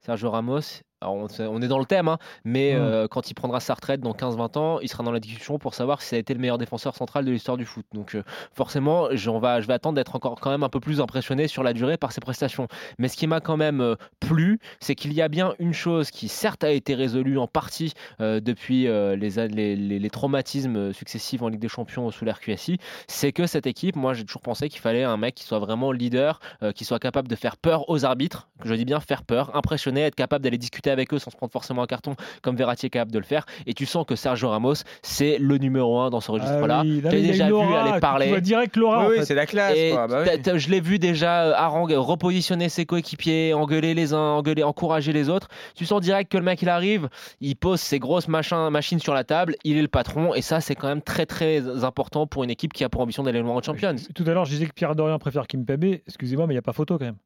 Sergio 0.00 0.30
Ramos, 0.30 0.60
alors 1.02 1.14
on, 1.14 1.60
est 1.62 1.68
dans 1.68 1.78
le 1.78 1.84
thème, 1.84 2.08
hein, 2.08 2.18
mais 2.44 2.72
Mm. 2.74 2.78
euh, 2.78 3.06
quand 3.08 3.30
il 3.30 3.34
prendra 3.34 3.60
sa 3.60 3.74
retraite 3.74 4.00
dans 4.00 4.12
15-20 4.14 4.56
ans, 4.58 4.80
il 4.80 4.88
sera 4.88 5.02
dans 5.04 5.12
la 5.12 5.20
discussion 5.20 5.58
pour 5.58 5.74
savoir 5.74 6.00
si 6.00 6.08
ça 6.08 6.16
a 6.16 6.18
été 6.18 6.32
le 6.32 6.40
meilleur 6.40 6.56
défenseur 6.58 6.94
central 6.96 7.24
de 7.24 7.30
l'histoire 7.32 7.56
du 7.58 7.66
foot. 7.66 7.84
Donc 7.92 8.14
euh, 8.14 8.22
forcément, 8.54 9.08
j'en 9.12 9.38
va, 9.38 9.60
je 9.60 9.66
vais 9.66 9.74
attendre 9.74 9.94
d'être 9.96 10.16
encore 10.16 10.40
quand 10.40 10.50
même 10.50 10.62
un 10.62 10.68
peu 10.70 10.80
plus 10.80 11.00
impressionné 11.00 11.48
sur 11.48 11.62
la 11.62 11.72
durée 11.74 11.96
par 11.98 12.12
ses 12.12 12.20
prestations. 12.20 12.66
Mais 12.98 13.08
ce 13.08 13.16
qui 13.16 13.26
m'a 13.26 13.40
quand 13.40 13.56
même 13.58 13.80
euh, 13.80 13.94
plu, 14.20 14.58
c'est 14.80 14.94
qu'il 14.94 15.12
y 15.12 15.20
a 15.20 15.28
bien 15.28 15.54
une 15.58 15.74
chose 15.74 16.10
qui 16.10 16.28
certes 16.28 16.64
a 16.64 16.70
été 16.70 16.94
résolue 16.94 17.38
en 17.38 17.46
partie 17.46 17.92
depuis 18.18 18.84
les, 18.84 19.38
a- 19.38 19.46
les, 19.46 19.76
les- 19.76 19.98
les 19.98 20.10
traumatismes 20.10 20.92
successifs 20.92 21.42
en 21.42 21.48
Ligue 21.48 21.60
des 21.60 21.68
Champions 21.68 22.10
sous 22.10 22.24
l'RQSI, 22.24 22.78
c'est 23.06 23.32
que 23.32 23.46
cette 23.46 23.66
équipe, 23.66 23.96
moi 23.96 24.14
j'ai 24.14 24.24
toujours 24.24 24.42
pensé 24.42 24.68
qu'il 24.68 24.80
fallait 24.80 25.04
un 25.04 25.16
mec 25.16 25.34
qui 25.34 25.44
soit 25.44 25.58
vraiment 25.58 25.92
leader, 25.92 26.40
qui 26.74 26.84
soit 26.84 26.98
capable 26.98 27.28
de 27.28 27.36
faire 27.36 27.56
peur 27.56 27.88
aux 27.90 28.04
arbitres, 28.04 28.48
que 28.60 28.68
je 28.68 28.74
dis 28.74 28.84
bien 28.84 29.00
faire 29.00 29.22
peur, 29.24 29.54
impressionner, 29.54 30.02
être 30.02 30.14
capable 30.14 30.42
d'aller 30.44 30.58
discuter 30.58 30.85
avec 30.90 31.12
eux 31.12 31.18
sans 31.18 31.30
se 31.30 31.36
prendre 31.36 31.52
forcément 31.52 31.82
un 31.82 31.86
carton 31.86 32.16
comme 32.42 32.56
Verratti 32.56 32.86
est 32.86 32.90
capable 32.90 33.12
de 33.12 33.18
le 33.18 33.24
faire. 33.24 33.46
Et 33.66 33.74
tu 33.74 33.86
sens 33.86 34.04
que 34.06 34.16
Sergio 34.16 34.48
Ramos, 34.48 34.74
c'est 35.02 35.38
le 35.38 35.58
numéro 35.58 35.98
un 36.00 36.10
dans 36.10 36.20
ce 36.20 36.30
registre-là. 36.30 36.78
Ah 36.80 36.82
oui, 36.84 37.00
là, 37.00 37.10
déjà 37.10 37.46
vu 37.48 37.74
aller 37.74 38.00
parler. 38.00 38.26
Tu 38.26 38.30
vois 38.32 38.40
direct 38.40 38.76
Laura. 38.76 39.00
oui, 39.00 39.04
en 39.04 39.08
oui, 39.10 39.16
fait. 39.18 39.24
c'est 39.24 39.34
la 39.34 39.46
classe. 39.46 39.76
Et 39.76 39.90
quoi. 39.90 40.06
Bah 40.06 40.22
oui. 40.24 40.58
je 40.58 40.70
l'ai 40.70 40.80
vu 40.80 40.98
déjà 40.98 41.44
euh, 41.44 41.52
harangue, 41.54 41.92
repositionner 41.92 42.68
ses 42.68 42.86
coéquipiers, 42.86 43.54
engueuler 43.54 43.94
les 43.94 44.12
uns, 44.14 44.18
engueuler, 44.18 44.62
encourager 44.62 45.12
les 45.12 45.28
autres. 45.28 45.48
Tu 45.74 45.86
sens 45.86 46.00
direct 46.00 46.30
que 46.30 46.38
le 46.38 46.44
mec 46.44 46.62
il 46.62 46.68
arrive, 46.68 47.08
il 47.40 47.56
pose 47.56 47.80
ses 47.80 47.98
grosses 47.98 48.28
machins, 48.28 48.68
machines 48.70 49.00
sur 49.00 49.14
la 49.14 49.24
table, 49.24 49.56
il 49.64 49.76
est 49.76 49.82
le 49.82 49.88
patron 49.88 50.34
et 50.34 50.42
ça 50.42 50.60
c'est 50.60 50.74
quand 50.74 50.88
même 50.88 51.02
très 51.02 51.26
très 51.26 51.84
important 51.84 52.26
pour 52.26 52.44
une 52.44 52.50
équipe 52.50 52.72
qui 52.72 52.84
a 52.84 52.88
pour 52.88 53.00
ambition 53.00 53.22
d'aller 53.22 53.40
loin 53.40 53.54
en 53.54 53.62
Champions. 53.62 53.96
Tout 54.14 54.24
à 54.26 54.30
l'heure, 54.30 54.44
je 54.44 54.50
disais 54.50 54.66
que 54.66 54.72
Pierre 54.72 54.94
Dorian 54.94 55.18
préfère 55.18 55.46
Kim 55.46 55.64
Pembe. 55.64 55.96
Excusez-moi, 56.06 56.46
mais 56.46 56.54
il 56.54 56.56
n'y 56.56 56.60
a 56.60 56.62
pas 56.62 56.72
photo 56.72 56.98
quand 56.98 57.04
même. 57.04 57.16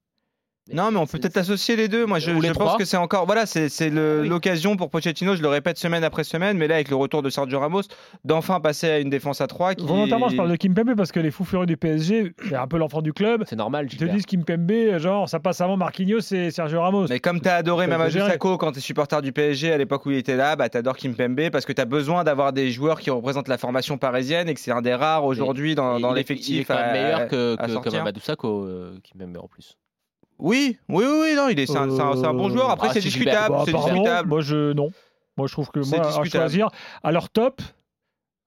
Non, 0.73 0.91
mais 0.91 0.99
on 0.99 1.07
peut 1.07 1.19
peut-être 1.19 1.37
associer 1.37 1.77
les 1.77 1.89
deux. 1.89 2.07
Moi, 2.07 2.19
je, 2.19 2.31
pense 2.53 2.77
que 2.77 2.85
c'est 2.85 2.97
encore. 2.97 3.27
Voilà, 3.27 3.47
c'est 3.47 3.69
Oui. 3.81 4.29
l'occasion 4.29 4.77
pour 4.77 4.91
Pochettino, 4.91 5.35
je 5.37 5.43
le 5.43 5.49
répète 5.49 5.79
semaine 5.79 6.05
après 6.05 6.25
semaine, 6.25 6.57
mais 6.59 6.69
là, 6.69 6.77
avec 6.77 6.89
le 6.91 6.97
retour 6.97 7.23
de 7.23 7.31
Sergio 7.31 7.59
Ramos, 7.61 7.83
d'enfin 8.25 8.61
passer 8.61 8.89
à 8.91 8.99
une 8.99 9.11
défense 9.11 9.41
à 9.41 9.47
3 9.47 9.75
qui. 9.75 9.87
Volontairement, 9.87 10.29
je 10.29 10.37
parle 10.37 10.51
de 10.51 10.57
Kim 10.57 10.75
Pembe 10.75 10.95
parce 10.97 11.13
que 11.13 11.21
les 11.21 11.31
fous 11.31 11.45
furieux 11.45 11.67
du 11.67 11.77
PSG, 11.77 12.35
c'est 12.49 12.55
un 12.57 12.67
peu 12.67 12.79
l'enfant 12.79 13.03
du 13.03 13.13
club. 13.13 13.45
C'est 13.47 13.57
normal. 13.57 13.89
Ils 13.91 13.97
te 13.99 14.05
disent 14.05 14.27
Kim 14.27 14.45
Pembe, 14.45 14.99
genre 14.99 15.29
ça 15.29 15.41
passe 15.41 15.61
avant 15.61 15.77
Marquinhos 15.77 16.21
et 16.33 16.51
Sergio 16.51 16.81
Ramos. 16.81 17.07
Mais 17.09 17.21
comme 17.21 17.41
t'as 17.41 17.57
adoré 17.57 17.87
Mamadou. 17.87 18.19
Sakho 18.19 18.59
quand 18.59 18.73
t'es 18.73 18.81
supporter 18.81 19.23
du 19.23 19.33
PSG 19.33 19.73
à 19.73 19.79
l'époque 19.79 20.07
où 20.07 20.11
il 20.11 20.17
était 20.19 20.37
là, 20.37 20.57
bah 20.57 20.69
t'adores 20.69 20.97
Kim 20.97 21.15
Pembe 21.15 21.51
parce 21.51 21.65
que 21.65 21.73
t'as 21.73 21.85
besoin 21.85 22.25
d'avoir 22.25 22.53
des 22.53 22.71
joueurs 22.71 23.01
qui 23.01 23.11
représentent 23.11 23.49
la 23.49 23.59
formation 23.59 23.99
parisienne 23.99 24.49
et 24.49 24.55
que 24.55 24.61
c'est 24.61 24.73
un 24.73 24.83
des 24.83 24.95
rares 24.95 25.25
aujourd'hui 25.25 25.75
dans, 25.75 25.99
dans 26.01 26.15
il 26.15 26.19
est- 26.19 26.31
Il 26.31 26.33
est 26.33 26.35
l'effectif. 26.35 26.67
quand 26.69 26.75
même 26.77 26.93
meilleur 26.93 27.29
que, 27.29 27.57
à 27.59 27.67
que, 27.67 27.89
que. 27.89 27.97
Mamadou 27.97 28.21
Sakho, 28.21 28.65
euh, 28.67 28.93
en 29.39 29.49
plus. 29.49 29.77
Oui, 30.41 30.79
oui, 30.89 31.05
oui, 31.07 31.35
non, 31.37 31.49
il 31.49 31.59
est, 31.59 31.67
c'est 31.67 31.77
un, 31.77 31.91
c'est 31.91 32.01
un- 32.03 32.17
c'est 32.17 32.27
un 32.27 32.35
bon 32.35 32.49
joueur. 32.49 32.71
Après, 32.71 32.89
ah, 32.91 32.93
c'est 32.95 33.01
discutable. 33.01 33.55
Bah, 33.55 33.63
c'est 33.67 33.73
pardon, 33.73 33.89
discutable. 33.93 34.29
moi 34.29 34.41
je 34.41 34.73
non. 34.73 34.91
Moi 35.37 35.47
je 35.47 35.53
trouve 35.53 35.71
que 35.71 35.83
C'est 35.83 35.97
moi 35.97 36.05
à 36.07 36.09
discutable. 36.09 36.45
choisir 36.45 36.69
leur 37.05 37.31
top, 37.31 37.61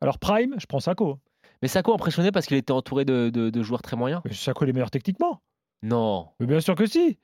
leur 0.01 0.19
prime, 0.19 0.55
je 0.59 0.65
prends 0.65 0.79
Sako. 0.79 1.19
Mais 1.61 1.67
Sakho 1.69 1.93
impressionné 1.93 2.31
parce 2.31 2.45
qu'il 2.45 2.57
était 2.57 2.73
entouré 2.73 3.05
de, 3.05 3.29
de- 3.29 3.49
de 3.49 3.63
joueurs 3.63 3.81
très 3.81 3.95
moyens. 3.95 4.21
Mais 4.25 4.33
Sako 4.33 4.65
il 4.65 4.69
est 4.69 4.73
meilleur 4.73 4.91
techniquement. 4.91 5.41
Non, 5.81 6.27
Mais 6.39 6.45
bien 6.45 6.59
sûr 6.59 6.75
que 6.75 6.85
si. 6.85 7.17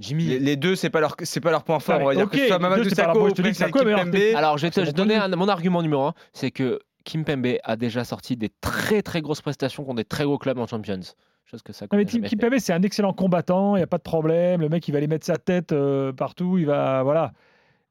Jimmy. 0.00 0.24
Les, 0.24 0.38
les 0.38 0.56
deux, 0.56 0.76
c'est 0.76 0.88
pas 0.90 1.00
leur, 1.00 1.14
c'est 1.22 1.40
pas 1.40 1.50
leur 1.50 1.62
point 1.64 1.78
fort. 1.78 1.96
Ouais, 1.98 2.02
on 2.04 2.06
va 2.08 2.14
dire 2.14 2.24
ok, 2.24 2.30
que 2.32 2.38
ce 2.38 2.46
soit 2.46 2.56
les 2.56 2.62
Mamadou 2.62 2.82
deux, 2.84 2.88
c'est 2.88 2.96
pas 2.96 3.02
leur- 3.02 3.14
Sakho 3.14 3.20
moi, 3.20 3.26
ou 3.26 3.30
je 3.30 3.34
te 3.34 3.42
dis 3.42 3.48
que 3.50 3.54
Kim 3.56 3.66
Sakho 3.66 3.78
est 3.88 4.04
meilleur. 4.06 4.38
Alors, 4.38 4.56
je 4.58 4.62
vais 4.62 4.70
te 4.70 4.74
C'est 4.76 4.84
je 4.86 4.90
mon 4.90 4.96
donner 4.96 5.16
un- 5.16 5.28
mon 5.28 5.48
argument 5.48 5.82
numéro 5.82 6.04
un, 6.04 6.14
c'est 6.32 6.50
que 6.50 6.78
Kim 7.04 7.24
Pembe 7.24 7.56
a 7.64 7.76
déjà 7.76 8.04
sorti 8.04 8.36
des 8.36 8.50
très 8.62 9.02
très 9.02 9.20
grosses 9.20 9.42
prestations 9.42 9.84
contre 9.84 9.96
des 9.96 10.04
très 10.04 10.24
gros 10.24 10.38
clubs 10.38 10.58
en 10.58 10.66
Champions. 10.66 11.00
Chose 11.44 11.62
que 11.62 11.72
ça 11.72 11.86
Non, 11.90 12.50
mais 12.50 12.60
c'est 12.60 12.72
un 12.72 12.82
excellent 12.82 13.12
combattant, 13.12 13.76
il 13.76 13.80
y 13.80 13.82
a 13.82 13.86
pas 13.86 13.98
de 13.98 14.02
problème. 14.02 14.60
Le 14.60 14.68
mec 14.68 14.86
il 14.86 14.92
va 14.92 14.98
aller 14.98 15.06
mettre 15.08 15.26
sa 15.26 15.36
tête 15.36 15.72
euh, 15.72 16.12
partout, 16.12 16.58
il 16.58 16.66
va 16.66 17.02
voilà. 17.02 17.32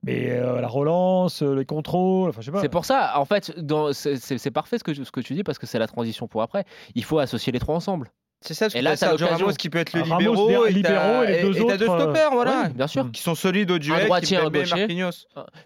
Mais 0.02 0.30
euh, 0.30 0.62
la 0.62 0.68
relance, 0.70 1.42
euh, 1.44 1.56
les 1.56 1.66
contrôles, 1.66 2.30
enfin 2.30 2.40
je 2.40 2.46
sais 2.46 2.52
pas. 2.54 2.62
C'est 2.62 2.70
pour 2.70 2.86
ça, 2.86 3.20
en 3.20 3.26
fait, 3.26 3.52
c'est- 3.92 4.52
parfait 4.52 4.78
ce 4.78 4.84
que, 4.86 4.92
tu- 4.92 5.04
ce 5.04 5.12
que 5.12 5.20
tu 5.20 5.34
dis 5.34 5.44
parce 5.44 5.60
que 5.60 5.66
c'est 5.68 5.78
la 5.80 5.88
transition 5.88 6.26
pour 6.30 6.42
après. 6.42 6.64
Il 6.96 7.04
faut 7.04 7.20
associer 7.20 7.52
les 7.52 7.60
trois 7.60 7.76
ensemble. 7.76 8.10
C'est 8.42 8.54
ça, 8.54 8.66
parce 8.68 8.76
Et 8.76 8.80
que 8.80 8.84
là, 8.86 8.92
t'as 8.92 9.18
Sergio. 9.18 9.28
Ramos 9.28 9.52
qui 9.52 9.70
peut 9.70 9.80
être 9.80 9.92
le 9.92 10.02
Ramos, 10.02 10.18
libéraux, 10.20 10.48
der- 10.50 10.66
et 10.68 10.72
libéraux, 10.72 11.24
et 11.24 11.28
les 11.28 11.42
deux 11.42 11.58
et 11.62 11.66
t'as 11.66 11.76
deux 11.78 11.86
autres, 11.90 11.94
euh, 11.96 12.00
stoppers, 12.04 12.32
voilà. 12.32 12.64
Oui, 12.68 12.74
bien 12.74 12.88
sûr. 12.88 13.12
Qui 13.12 13.22
sont 13.22 13.36
solides 13.36 13.70
au 13.70 13.80
duel, 13.80 14.10
un 14.10 14.20
gaucher. 14.20 14.38
Marquinhos. 14.40 15.12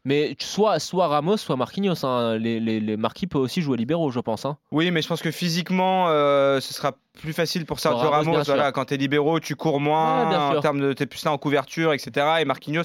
Mais 0.06 0.36
soit, 0.40 0.80
soit 0.80 1.08
Ramos, 1.08 1.38
soit 1.38 1.56
Marquinhos. 1.56 2.04
hein. 2.04 2.36
Les, 2.40 2.60
les, 2.60 2.80
les 2.80 2.98
Marquis 2.98 3.28
peut 3.28 3.38
aussi 3.38 3.62
jouer 3.62 3.78
libéraux, 3.78 4.10
je 4.10 4.20
pense. 4.20 4.46
hein. 4.46 4.58
Oui, 4.72 4.90
mais 4.90 5.04
je 5.04 5.08
pense 5.08 5.22
que 5.22 5.30
physiquement, 5.30 6.08
euh, 6.10 6.60
ce 6.62 6.74
sera 6.74 6.94
plus 7.22 7.34
facile 7.34 7.68
pour 7.68 7.80
Sergio 7.80 8.10
Ramos, 8.10 8.31
Ramos. 8.31 8.44
voilà, 8.48 8.72
quand 8.72 8.86
t'es 8.86 8.98
libéraux, 8.98 9.40
tu 9.40 9.56
cours 9.56 9.80
moins 9.80 10.28
Ouais, 10.30 10.58
en 10.58 10.60
termes 10.60 10.80
de 10.81 10.94
t'es 10.94 11.06
plus 11.06 11.24
là 11.26 11.31
en 11.31 11.38
couverture, 11.38 11.94
etc. 11.94 12.26
Et 12.40 12.46
Marquinhos. 12.46 12.84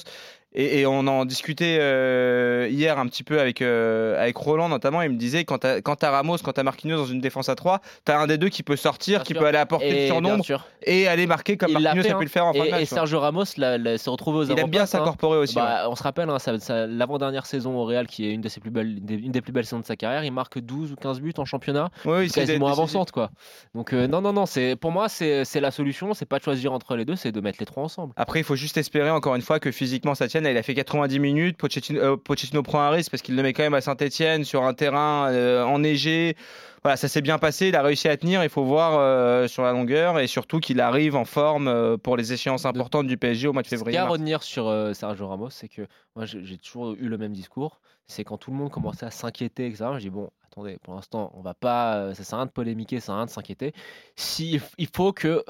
Et, 0.55 0.81
et 0.81 0.87
on 0.87 1.01
en 1.07 1.27
discutait 1.27 1.77
euh, 1.81 2.69
hier 2.71 2.99
un 2.99 3.07
petit 3.07 3.23
peu 3.23 3.39
avec, 3.39 3.61
euh, 3.61 4.19
avec 4.21 4.35
Roland 4.37 4.69
notamment. 4.71 5.03
Il 5.03 5.11
me 5.11 5.17
disait 5.19 5.45
quand 5.45 5.59
t'as 5.59 5.83
quand 5.83 5.97
t'as 5.97 6.11
Ramos, 6.11 6.39
quand 6.39 6.53
t'as 6.55 6.63
Marquinhos 6.63 6.97
dans 6.97 7.07
une 7.07 7.21
défense 7.21 7.51
à 7.51 7.55
3, 7.55 7.81
t'as 8.07 8.19
un 8.19 8.27
des 8.27 8.39
deux 8.39 8.49
qui 8.49 8.63
peut 8.63 8.77
sortir, 8.77 9.19
Bien 9.19 9.25
qui 9.25 9.33
sûr. 9.35 9.41
peut 9.43 9.47
aller 9.47 9.59
apporter 9.59 9.89
Et 9.89 10.01
le 10.03 10.07
surnombre 10.07 10.45
et 10.83 11.07
aller 11.07 11.27
marquer 11.27 11.59
comme 11.59 11.69
Il 11.71 11.79
Marquinhos 11.81 12.03
fait, 12.03 12.09
a 12.11 12.13
pu 12.15 12.17
hein. 12.17 12.25
le 12.25 12.29
faire 12.31 12.47
en 12.47 12.53
fin 12.55 12.61
de 12.61 12.67
Et, 12.67 12.71
match. 12.71 12.81
et. 12.83 12.87
Sergio 12.87 13.21
Ramos 13.21 13.45
l'a- 13.59 13.77
l'a- 13.77 13.99
s'est 13.99 14.09
retrouvé 14.09 14.39
aux 14.39 14.45
Il 14.45 14.59
aime 14.59 14.71
bien 14.71 14.83
hein. 14.83 14.87
s'incorporer 14.87 15.37
aussi. 15.39 15.55
ouais. 15.57 15.63
Bah, 15.63 15.87
On 15.91 15.95
se 15.95 16.03
rappelle, 16.03 16.31
hein, 16.31 16.39
ça- 16.39 16.59
ça- 16.59 16.87
l'avant-dernière 16.87 17.45
saison 17.45 17.77
au 17.77 17.85
Real, 17.85 18.07
qui 18.07 18.27
est 18.27 18.33
une, 18.33 18.41
de 18.41 18.49
ses 18.49 18.61
plus 18.61 18.71
belles, 18.71 19.05
des- 19.05 19.17
une 19.17 19.33
des 19.33 19.43
plus 19.43 19.53
belles 19.53 19.67
saisons 19.67 19.81
de 19.81 19.85
sa 19.87 19.97
carrière, 19.97 20.25
il 20.25 20.33
marque 20.33 20.59
12 20.59 20.93
ou 20.93 20.97
15 20.97 21.21
buts 21.21 21.35
en 21.37 21.45
championnat, 21.45 21.91
Oui, 22.07 22.13
oui, 22.21 22.29
c'est 22.31 22.41
quasiment 22.41 22.69
avançante. 22.69 23.13
quoi. 23.13 23.31
Donc, 23.75 23.93
euh, 23.93 24.07
non, 24.09 24.23
non, 24.23 24.33
non, 24.33 24.47
c'est, 24.47 24.77
pour 24.77 24.93
moi, 24.93 25.11
c'est, 25.11 25.45
c'est 25.45 25.61
la 25.61 25.71
solution, 25.71 26.15
c'est 26.15 26.25
pas 26.27 26.39
de 26.39 26.45
choisir 26.45 26.73
entre 26.73 26.97
les 26.97 27.05
deux, 27.05 27.17
c'est 27.17 27.33
de 27.33 27.41
mettre 27.43 27.59
les 27.61 27.67
trois 27.67 27.83
ensemble. 27.85 28.15
Après, 28.17 28.41
il 28.41 28.45
faut 28.45 28.57
juste 28.57 28.79
espérer 28.79 29.11
encore 29.11 29.35
une 29.35 29.43
fois 29.43 29.61
que 29.61 29.71
physiquement 29.71 30.15
ça 30.15 30.27
tienne. 30.27 30.38
Il 30.47 30.57
a 30.57 30.63
fait 30.63 30.75
90 30.75 31.19
minutes. 31.19 31.57
Pochettino, 31.57 32.01
euh, 32.01 32.17
Pochettino 32.17 32.63
prend 32.63 32.81
un 32.81 32.91
risque 32.91 33.11
parce 33.11 33.23
qu'il 33.23 33.37
le 33.37 33.43
met 33.43 33.53
quand 33.53 33.63
même 33.63 33.75
à 33.75 33.81
Saint-Etienne 33.81 34.45
sur 34.45 34.63
un 34.65 34.75
terrain 34.75 35.29
euh, 35.31 35.63
enneigé. 35.65 36.37
Voilà, 36.83 36.97
ça 36.97 37.09
s'est 37.09 37.23
bien 37.23 37.39
passé. 37.39 37.69
Il 37.69 37.77
a 37.77 37.83
réussi 37.83 38.09
à 38.09 38.17
tenir. 38.17 38.43
Il 38.45 38.49
faut 38.49 38.65
voir 38.65 38.99
euh, 38.99 39.49
sur 39.49 39.63
la 39.63 39.73
longueur 39.73 40.19
et 40.19 40.27
surtout 40.27 40.61
qu'il 40.61 40.81
arrive 40.81 41.17
en 41.17 41.25
forme 41.25 41.99
pour 41.99 42.17
les 42.17 42.33
échéances 42.33 42.67
importantes 42.67 43.07
du 43.07 43.17
PSG 43.17 43.49
au 43.49 43.53
mois 43.53 43.63
de 43.63 43.67
Ce 43.67 43.71
qu'il 43.71 43.79
y 43.79 43.81
février. 43.81 43.99
a 43.99 44.05
à 44.05 44.09
retenir 44.09 44.43
sur 44.43 44.73
Sergio 44.95 45.27
Ramos, 45.29 45.51
c'est 45.51 45.69
que 45.69 45.83
moi, 46.15 46.25
j'ai 46.27 46.57
toujours 46.59 46.93
eu 46.93 47.09
le 47.09 47.19
même 47.19 47.33
discours. 47.33 47.81
C'est 48.07 48.25
quand 48.25 48.39
tout 48.39 48.51
le 48.51 48.57
monde 48.57 48.71
commençait 48.71 49.05
à 49.05 49.11
s'inquiéter, 49.11 49.67
etc. 49.67 49.87
Je 49.95 49.99
dis 49.99 50.11
bon, 50.11 50.31
attendez, 50.51 50.79
pour 50.83 50.95
l'instant, 50.95 51.31
on 51.35 51.43
va 51.43 51.53
pas, 51.53 52.15
ça 52.15 52.25
sert 52.25 52.39
à 52.39 52.43
rien 52.43 52.47
de 52.47 52.53
polémiquer, 52.53 53.01
ça 53.01 53.07
sert 53.07 53.15
à 53.15 53.19
rien 53.19 53.27
de 53.27 53.31
s'inquiéter. 53.31 53.75
Si, 54.17 54.61
il 54.79 54.89
faut 54.95 55.13
que 55.13 55.45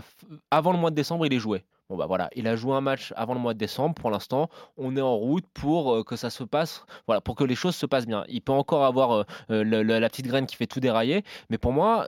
avant 0.51 0.73
le 0.73 0.79
mois 0.79 0.91
de 0.91 0.97
décembre, 0.97 1.25
il 1.27 1.33
ait 1.33 1.39
joué. 1.39 1.63
Bon 1.89 1.97
bah 1.97 2.05
voilà, 2.07 2.29
il 2.37 2.47
a 2.47 2.55
joué 2.55 2.75
un 2.75 2.83
match 2.83 3.15
avant 3.17 3.33
le 3.33 3.41
mois 3.41 3.55
de 3.55 3.59
décembre. 3.59 3.95
Pour 3.95 4.11
l'instant, 4.11 4.51
on 4.77 4.95
est 4.97 5.01
en 5.01 5.17
route 5.17 5.47
pour 5.55 5.95
euh, 5.95 6.05
que 6.05 6.17
ça 6.17 6.29
se 6.29 6.45
passe, 6.45 6.85
voilà, 7.07 7.23
pour 7.23 7.35
que 7.35 7.45
les 7.45 7.55
choses 7.55 7.75
se 7.77 7.87
passent 7.87 8.07
bien. 8.07 8.25
Il 8.29 8.43
peut 8.43 8.53
encore 8.53 8.85
avoir 8.85 9.13
euh, 9.13 9.25
euh, 9.51 9.65
la 9.65 10.09
petite 10.11 10.27
graine 10.27 10.47
qui 10.47 10.57
fait 10.57 10.67
tout 10.67 10.81
dérailler, 10.81 11.25
mais 11.49 11.57
pour 11.57 11.73
moi, 11.73 12.07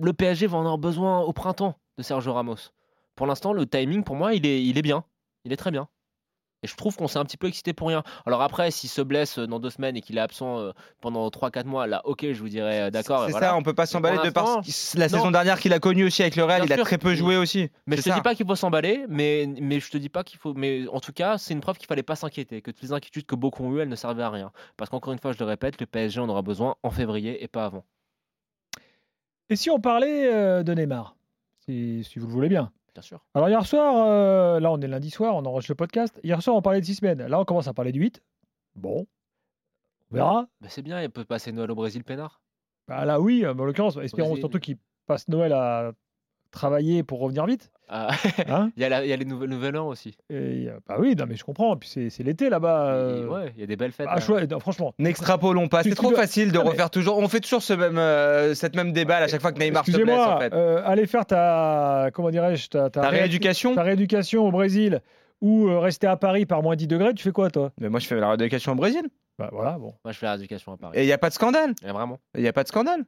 le 0.00 0.12
PSG 0.12 0.48
va 0.48 0.58
en 0.58 0.62
avoir 0.62 0.78
besoin 0.78 1.20
au 1.20 1.32
printemps 1.32 1.76
de 1.96 2.02
Sergio 2.02 2.32
Ramos. 2.32 2.56
Pour 3.14 3.26
l'instant, 3.26 3.52
le 3.52 3.66
timing, 3.66 4.02
pour 4.02 4.16
moi, 4.16 4.34
il 4.34 4.44
est, 4.46 4.64
il 4.64 4.78
est 4.78 4.82
bien. 4.82 5.04
Il 5.44 5.52
est 5.52 5.56
très 5.56 5.70
bien. 5.70 5.88
Et 6.64 6.66
je 6.66 6.76
trouve 6.76 6.96
qu'on 6.96 7.08
s'est 7.08 7.18
un 7.18 7.26
petit 7.26 7.36
peu 7.36 7.46
excité 7.46 7.74
pour 7.74 7.88
rien. 7.88 8.02
Alors 8.24 8.40
après, 8.40 8.70
s'il 8.70 8.88
se 8.88 9.02
blesse 9.02 9.38
euh, 9.38 9.46
dans 9.46 9.60
deux 9.60 9.68
semaines 9.68 9.98
et 9.98 10.00
qu'il 10.00 10.16
est 10.16 10.20
absent 10.22 10.60
euh, 10.60 10.72
pendant 11.02 11.28
3-4 11.28 11.66
mois, 11.66 11.86
là, 11.86 12.00
ok, 12.06 12.24
je 12.32 12.40
vous 12.40 12.48
dirais 12.48 12.84
euh, 12.84 12.90
d'accord. 12.90 13.26
C'est 13.26 13.32
voilà. 13.32 13.48
ça, 13.48 13.56
on 13.56 13.62
peut 13.62 13.74
pas 13.74 13.84
s'emballer 13.84 14.16
de 14.24 14.30
par 14.30 14.46
la 14.46 14.54
non. 14.56 14.62
saison 14.62 15.30
dernière 15.30 15.60
qu'il 15.60 15.74
a 15.74 15.78
connue 15.78 16.04
aussi 16.06 16.22
avec 16.22 16.36
le 16.36 16.44
Real. 16.44 16.62
Bien 16.62 16.68
il 16.68 16.72
a 16.72 16.76
sûr. 16.76 16.86
très 16.86 16.96
peu 16.96 17.14
joué 17.14 17.36
aussi. 17.36 17.68
Mais 17.86 17.98
je 17.98 18.02
te 18.02 18.08
ça. 18.08 18.14
dis 18.14 18.22
pas 18.22 18.34
qu'il 18.34 18.46
faut 18.46 18.56
s'emballer, 18.56 19.04
mais, 19.10 19.46
mais 19.60 19.78
je 19.78 19.90
te 19.90 19.98
dis 19.98 20.08
pas 20.08 20.24
qu'il 20.24 20.38
faut. 20.38 20.54
Mais 20.54 20.88
en 20.88 21.00
tout 21.00 21.12
cas, 21.12 21.36
c'est 21.36 21.52
une 21.52 21.60
preuve 21.60 21.76
qu'il 21.76 21.86
fallait 21.86 22.02
pas 22.02 22.16
s'inquiéter, 22.16 22.62
que 22.62 22.70
toutes 22.70 22.82
les 22.82 22.92
inquiétudes 22.92 23.26
que 23.26 23.34
beaucoup 23.34 23.62
ont 23.62 23.76
eues, 23.76 23.80
elles 23.80 23.88
ne 23.90 23.96
servaient 23.96 24.22
à 24.22 24.30
rien. 24.30 24.50
Parce 24.78 24.88
qu'encore 24.88 25.12
une 25.12 25.18
fois, 25.18 25.32
je 25.32 25.38
le 25.38 25.44
répète, 25.44 25.78
le 25.80 25.86
PSG 25.86 26.18
en 26.18 26.30
aura 26.30 26.40
besoin 26.40 26.76
en 26.82 26.90
février 26.90 27.44
et 27.44 27.48
pas 27.48 27.66
avant. 27.66 27.84
Et 29.50 29.56
si 29.56 29.68
on 29.68 29.80
parlait 29.80 30.64
de 30.64 30.72
Neymar, 30.72 31.14
si, 31.66 32.04
si 32.04 32.18
vous 32.18 32.26
le 32.26 32.32
voulez 32.32 32.48
bien? 32.48 32.72
Bien 32.94 33.02
sûr. 33.02 33.24
Alors 33.34 33.48
hier 33.48 33.66
soir, 33.66 34.06
euh, 34.06 34.60
là 34.60 34.70
on 34.70 34.80
est 34.80 34.86
lundi 34.86 35.10
soir, 35.10 35.34
on 35.34 35.44
enregistre 35.44 35.72
le 35.72 35.76
podcast. 35.76 36.20
Hier 36.22 36.40
soir 36.40 36.56
on 36.56 36.62
parlait 36.62 36.80
de 36.80 36.86
6 36.86 36.96
semaines. 36.96 37.26
Là 37.26 37.40
on 37.40 37.44
commence 37.44 37.66
à 37.66 37.74
parler 37.74 37.90
du 37.92 38.00
8. 38.00 38.22
Bon. 38.76 39.06
On 40.10 40.14
verra. 40.14 40.46
Bah, 40.60 40.68
c'est 40.70 40.82
bien, 40.82 41.02
il 41.02 41.10
peut 41.10 41.24
passer 41.24 41.50
Noël 41.50 41.70
au 41.70 41.74
Brésil, 41.74 42.04
Pénard. 42.04 42.40
Bah, 42.86 43.04
là 43.04 43.20
oui, 43.20 43.40
mais 43.42 43.60
en 43.60 43.64
l'occurrence, 43.64 43.96
espérons 43.96 44.30
Brésil. 44.30 44.42
surtout 44.42 44.60
qu'il 44.60 44.78
passe 45.06 45.26
Noël 45.28 45.52
à 45.52 45.92
travailler 46.54 47.02
pour 47.02 47.20
revenir 47.20 47.44
vite. 47.46 47.70
Ah, 47.88 48.08
Hein 48.48 48.70
Il 48.78 48.82
y, 48.82 48.86
a 48.86 48.88
la- 48.88 49.04
il 49.04 49.08
y 49.10 49.12
a 49.12 49.16
les 49.16 49.26
nouvelles 49.26 49.50
Nouvel 49.50 49.76
An 49.76 49.88
aussi. 49.88 50.16
Et, 50.30 50.68
euh, 50.68 50.78
bah 50.88 50.96
oui, 50.98 51.14
non, 51.14 51.26
mais 51.28 51.36
je 51.36 51.44
comprends. 51.44 51.76
Puis 51.76 51.88
c'est- 51.90 52.08
c'est 52.08 52.22
l'été 52.22 52.48
là-bas. 52.48 52.86
Euh, 52.94 53.26
ouais, 53.28 53.52
il 53.56 53.60
y 53.60 53.62
a 53.62 53.66
des 53.66 53.76
belles 53.76 53.92
fêtes. 53.92 54.06
ah, 54.08 54.14
là. 54.14 54.20
chouette, 54.22 54.50
non, 54.50 54.58
franchement. 54.58 54.94
N'extrapolons 54.98 55.68
pas, 55.68 55.82
Tu- 55.82 55.90
c'est 55.90 55.94
tu 55.94 56.00
trop 56.00 56.08
dois- 56.10 56.20
facile 56.20 56.50
de 56.50 56.58
mais- 56.58 56.64
refaire 56.64 56.88
toujours. 56.88 57.18
On 57.18 57.28
fait 57.28 57.40
toujours 57.40 57.62
ce 57.62 57.74
même, 57.74 57.98
euh, 57.98 58.54
cette 58.54 58.74
même 58.74 58.92
débat 58.92 59.18
à 59.18 59.28
chaque 59.28 59.42
fois 59.42 59.52
que 59.52 59.58
Neymar 59.58 59.84
se 59.84 59.90
blesse 59.90 60.00
Excusez-moi, 60.00 60.34
en 60.36 60.40
fait. 60.40 60.54
euh, 60.54 60.80
aller 60.86 61.06
faire 61.06 61.26
ta, 61.26 62.08
comment 62.14 62.30
dirais-je, 62.30 62.68
ta, 62.68 62.88
ta 62.88 63.02
Ta 63.02 63.10
réédu- 63.10 63.18
rééducation 63.20 63.74
ta 63.74 63.82
rééducation 63.82 64.46
au 64.46 64.50
Brésil 64.50 65.00
ou 65.42 65.68
euh, 65.68 65.78
rester 65.78 66.06
à 66.06 66.16
Paris 66.16 66.46
par 66.46 66.62
moins 66.62 66.76
10 66.76 66.86
degrés, 66.86 67.12
tu 67.12 67.22
fais 67.22 67.32
quoi 67.32 67.50
toi? 67.50 67.70
Mais 67.80 67.90
moi 67.90 68.00
je 68.00 68.06
fais 68.06 68.18
la 68.18 68.28
rééducation 68.28 68.72
au 68.72 68.76
Brésil. 68.76 69.02
Bah 69.38 69.50
voilà, 69.52 69.72
bon. 69.72 69.92
Moi, 70.04 70.12
je 70.12 70.18
fais 70.18 70.26
la 70.26 70.32
rééducation 70.32 70.72
à 70.72 70.76
Paris. 70.76 70.96
Et 70.96 71.02
il 71.02 71.06
n'y 71.06 71.12
a 71.12 71.18
pas 71.18 71.28
de 71.28 71.34
scandale. 71.34 71.74
Et 71.84 71.90
vraiment. 71.90 72.18
Il 72.36 72.42
n'y 72.42 72.48
a 72.48 72.52
pas 72.52 72.62
de 72.62 72.68
scandale. 72.68 73.04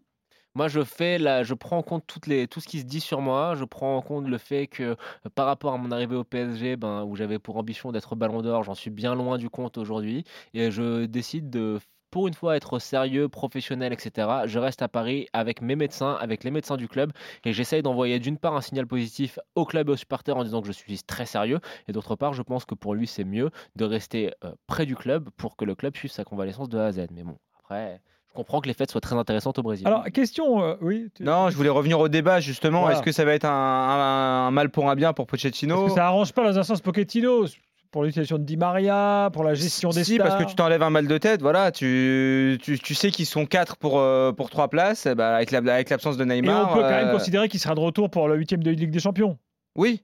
Moi, 0.56 0.68
je 0.68 0.82
fais 0.84 1.18
la, 1.18 1.42
je 1.42 1.52
prends 1.52 1.76
en 1.76 1.82
compte 1.82 2.06
tout 2.06 2.18
ce 2.25 2.66
qui 2.66 2.80
se 2.80 2.86
dit 2.86 3.00
sur 3.00 3.20
moi. 3.20 3.54
Je 3.56 3.64
prends 3.66 3.94
en 3.98 4.00
compte 4.00 4.26
le 4.26 4.38
fait 4.38 4.66
que 4.66 4.82
euh, 4.82 4.96
par 5.34 5.44
rapport 5.44 5.75
à 5.75 5.76
mon 5.76 5.90
arrivée 5.90 6.16
au 6.16 6.25
PSG, 6.25 6.76
ben, 6.76 7.04
où 7.04 7.14
j'avais 7.14 7.38
pour 7.38 7.58
ambition 7.58 7.92
d'être 7.92 8.16
Ballon 8.16 8.40
d'Or, 8.40 8.62
j'en 8.62 8.75
suis 8.75 8.88
bien 8.88 9.14
loin 9.14 9.36
du 9.36 9.50
compte 9.50 9.76
aujourd'hui. 9.76 10.25
Et 10.54 10.70
je 10.70 11.04
décide 11.04 11.50
de, 11.50 11.78
pour 12.10 12.26
une 12.26 12.32
fois, 12.32 12.56
être 12.56 12.78
sérieux, 12.78 13.28
professionnel, 13.28 13.92
etc. 13.92 14.46
Je 14.46 14.58
reste 14.58 14.80
à 14.80 14.88
Paris 14.88 15.26
avec 15.34 15.60
mes 15.60 15.76
médecins, 15.76 16.14
avec 16.14 16.42
les 16.42 16.50
médecins 16.50 16.78
du 16.78 16.88
club, 16.88 17.12
et 17.44 17.52
j'essaye 17.52 17.82
d'envoyer 17.82 18.18
d'une 18.18 18.38
part 18.38 18.56
un 18.56 18.62
signal 18.62 18.86
positif 18.86 19.38
au 19.56 19.66
club 19.66 19.90
et 19.90 19.92
aux 19.92 19.96
supporters 19.96 20.38
en 20.38 20.42
disant 20.42 20.62
que 20.62 20.68
je 20.68 20.72
suis 20.72 21.02
très 21.02 21.26
sérieux, 21.26 21.60
et 21.86 21.92
d'autre 21.92 22.16
part, 22.16 22.32
je 22.32 22.40
pense 22.40 22.64
que 22.64 22.75
pour 22.75 22.94
lui, 22.94 23.06
c'est 23.06 23.25
mieux 23.25 23.50
de 23.75 23.84
rester 23.84 24.32
euh, 24.42 24.52
près 24.66 24.86
du 24.86 24.96
club 24.96 25.28
pour 25.36 25.54
que 25.54 25.66
le 25.66 25.75
club 25.75 25.94
suive 25.94 26.12
sa 26.12 26.25
convalescence 26.25 26.70
de 26.70 26.78
A 26.78 26.86
à 26.86 26.92
Z. 26.92 27.08
Mais 27.10 27.25
bon, 27.25 27.36
après. 27.58 28.00
Je 28.37 28.43
comprends 28.43 28.61
que 28.61 28.69
les 28.69 28.75
fêtes 28.75 28.90
soient 28.90 29.00
très 29.00 29.16
intéressantes 29.16 29.59
au 29.59 29.62
Brésil. 29.62 29.87
Alors, 29.87 30.05
question, 30.12 30.62
euh, 30.62 30.75
oui. 30.83 31.09
tu- 31.14 31.23
Non, 31.23 31.49
je 31.49 31.57
voulais 31.57 31.71
revenir 31.71 31.99
au 31.99 32.09
débat 32.09 32.38
justement. 32.40 32.81
Voilà. 32.83 32.97
Est-ce 32.97 33.02
que 33.02 33.11
ça 33.12 33.25
va 33.25 33.33
être 33.33 33.47
un, 33.47 33.49
un- 33.50 34.47
un 34.49 34.50
mal 34.50 34.69
pour 34.69 34.90
un 34.90 34.95
bien 34.95 35.14
pour 35.14 35.26
Pochettino 35.26 35.87
que 35.87 35.93
ça 35.93 36.07
arrange 36.07 36.33
pas 36.35 36.45
dans 36.45 36.59
un 36.59 36.62
sens 36.62 36.83
Pochettino 36.83 37.47
pour 37.90 38.02
l'utilisation 38.05 38.37
de 38.37 38.43
Di 38.45 38.59
Maria, 38.59 39.31
pour 39.33 39.43
la 39.43 39.55
gestion 39.55 39.88
des 39.88 40.05
Si, 40.05 40.16
stars. 40.16 40.26
parce 40.28 40.45
que 40.45 40.49
tu 40.50 40.55
t'enlèves 40.55 40.83
un 40.83 40.90
mal 40.90 41.07
de 41.07 41.16
tête, 41.16 41.40
voilà, 41.40 41.73
tu, 41.73 42.59
tu, 42.62 42.78
tu 42.78 42.95
sais 42.95 43.11
qu'ils 43.11 43.25
sont 43.25 43.47
quatre 43.47 43.76
pour, 43.78 43.99
euh, 44.00 44.33
pour 44.33 44.50
trois 44.50 44.69
places, 44.69 45.07
ben, 45.07 45.33
avec 45.33 45.50
la- 45.50 45.59
avec 45.73 45.88
l'absence 45.88 46.19
de 46.19 46.25
Et 46.25 46.26
Neymar. 46.26 46.73
on 46.73 46.75
peut 46.75 46.83
quand 46.83 46.90
même 46.90 47.09
euh, 47.09 47.12
considérer 47.12 47.49
qu'il 47.49 47.59
sera 47.61 47.75
de 47.75 47.81
retour 47.81 48.11
pour 48.11 48.28
le 48.28 48.37
huitième 48.37 48.62
de 48.62 48.71
Ligue 48.71 48.90
des 48.90 48.99
Champions. 48.99 49.38
Oui. 49.76 50.02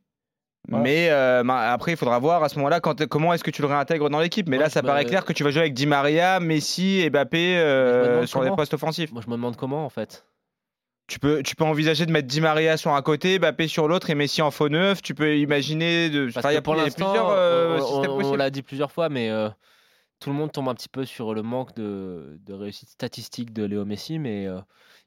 Voilà. 0.69 0.85
Mais 0.85 1.11
euh, 1.11 1.43
après, 1.49 1.93
il 1.93 1.97
faudra 1.97 2.19
voir 2.21 2.45
à 2.45 2.49
ce 2.49 2.57
moment-là 2.57 2.81
quand, 2.81 3.07
comment 3.09 3.33
est-ce 3.33 3.43
que 3.43 3.51
tu 3.51 3.63
le 3.63 3.69
réintègres 3.69 4.09
dans 4.11 4.21
l'équipe. 4.21 4.49
Mais 4.49 4.57
Moi, 4.57 4.65
là, 4.67 4.71
ça 4.71 4.83
paraît 4.83 5.05
clair 5.05 5.25
que 5.25 5.33
tu 5.33 5.43
vas 5.43 5.51
jouer 5.51 5.63
avec 5.63 5.75
Di 5.75 5.87
Maria, 5.87 6.39
Messi 6.39 7.01
et 7.01 7.11
Mbappé 7.11 7.57
euh, 7.57 8.27
sur 8.27 8.43
les 8.43 8.51
postes 8.51 8.75
offensifs. 8.75 9.11
Moi, 9.13 9.23
je 9.25 9.29
me 9.31 9.35
demande 9.37 9.57
comment 9.57 9.85
en 9.85 9.91
fait. 9.91 10.25
Tu 11.09 11.19
peux, 11.19 11.43
tu 11.43 11.57
peux 11.57 11.65
envisager 11.65 12.07
de 12.07 12.13
mettre 12.13 12.29
Di 12.29 12.41
Maria 12.41 12.77
sur 12.77 12.93
un 12.95 13.03
côté, 13.03 13.39
Mbappé 13.41 13.67
sur 13.67 13.89
l'autre 13.89 14.09
et 14.11 14.15
Messi 14.15 14.41
en 14.41 14.53
faux 14.53 14.69
neuf. 14.69 15.03
Tu 15.03 15.15
peux 15.15 15.37
imaginer 15.37 16.09
de. 16.11 16.27
Parce 16.27 16.47
enfin, 16.47 16.53
y 16.55 16.57
a 16.57 16.63
pour 16.63 16.77
l'instant, 16.77 17.07
plusieurs 17.11 17.29
euh, 17.31 17.81
on- 17.81 18.37
l'a 18.37 18.51
dit 18.51 18.63
plusieurs 18.63 18.93
fois, 18.93 19.09
mais 19.09 19.31
euh, 19.31 19.49
tout 20.21 20.31
le 20.31 20.37
monde 20.37 20.53
tombe 20.53 20.69
un 20.69 20.75
petit 20.75 20.89
peu 20.89 21.05
sur 21.05 21.35
le 21.35 21.43
manque 21.43 21.75
de, 21.75 22.39
de 22.47 22.55
réussite 22.55 22.89
statistique 22.89 23.53
de 23.53 23.65
Léo 23.65 23.85
Messi, 23.85 24.21
mais 24.21 24.47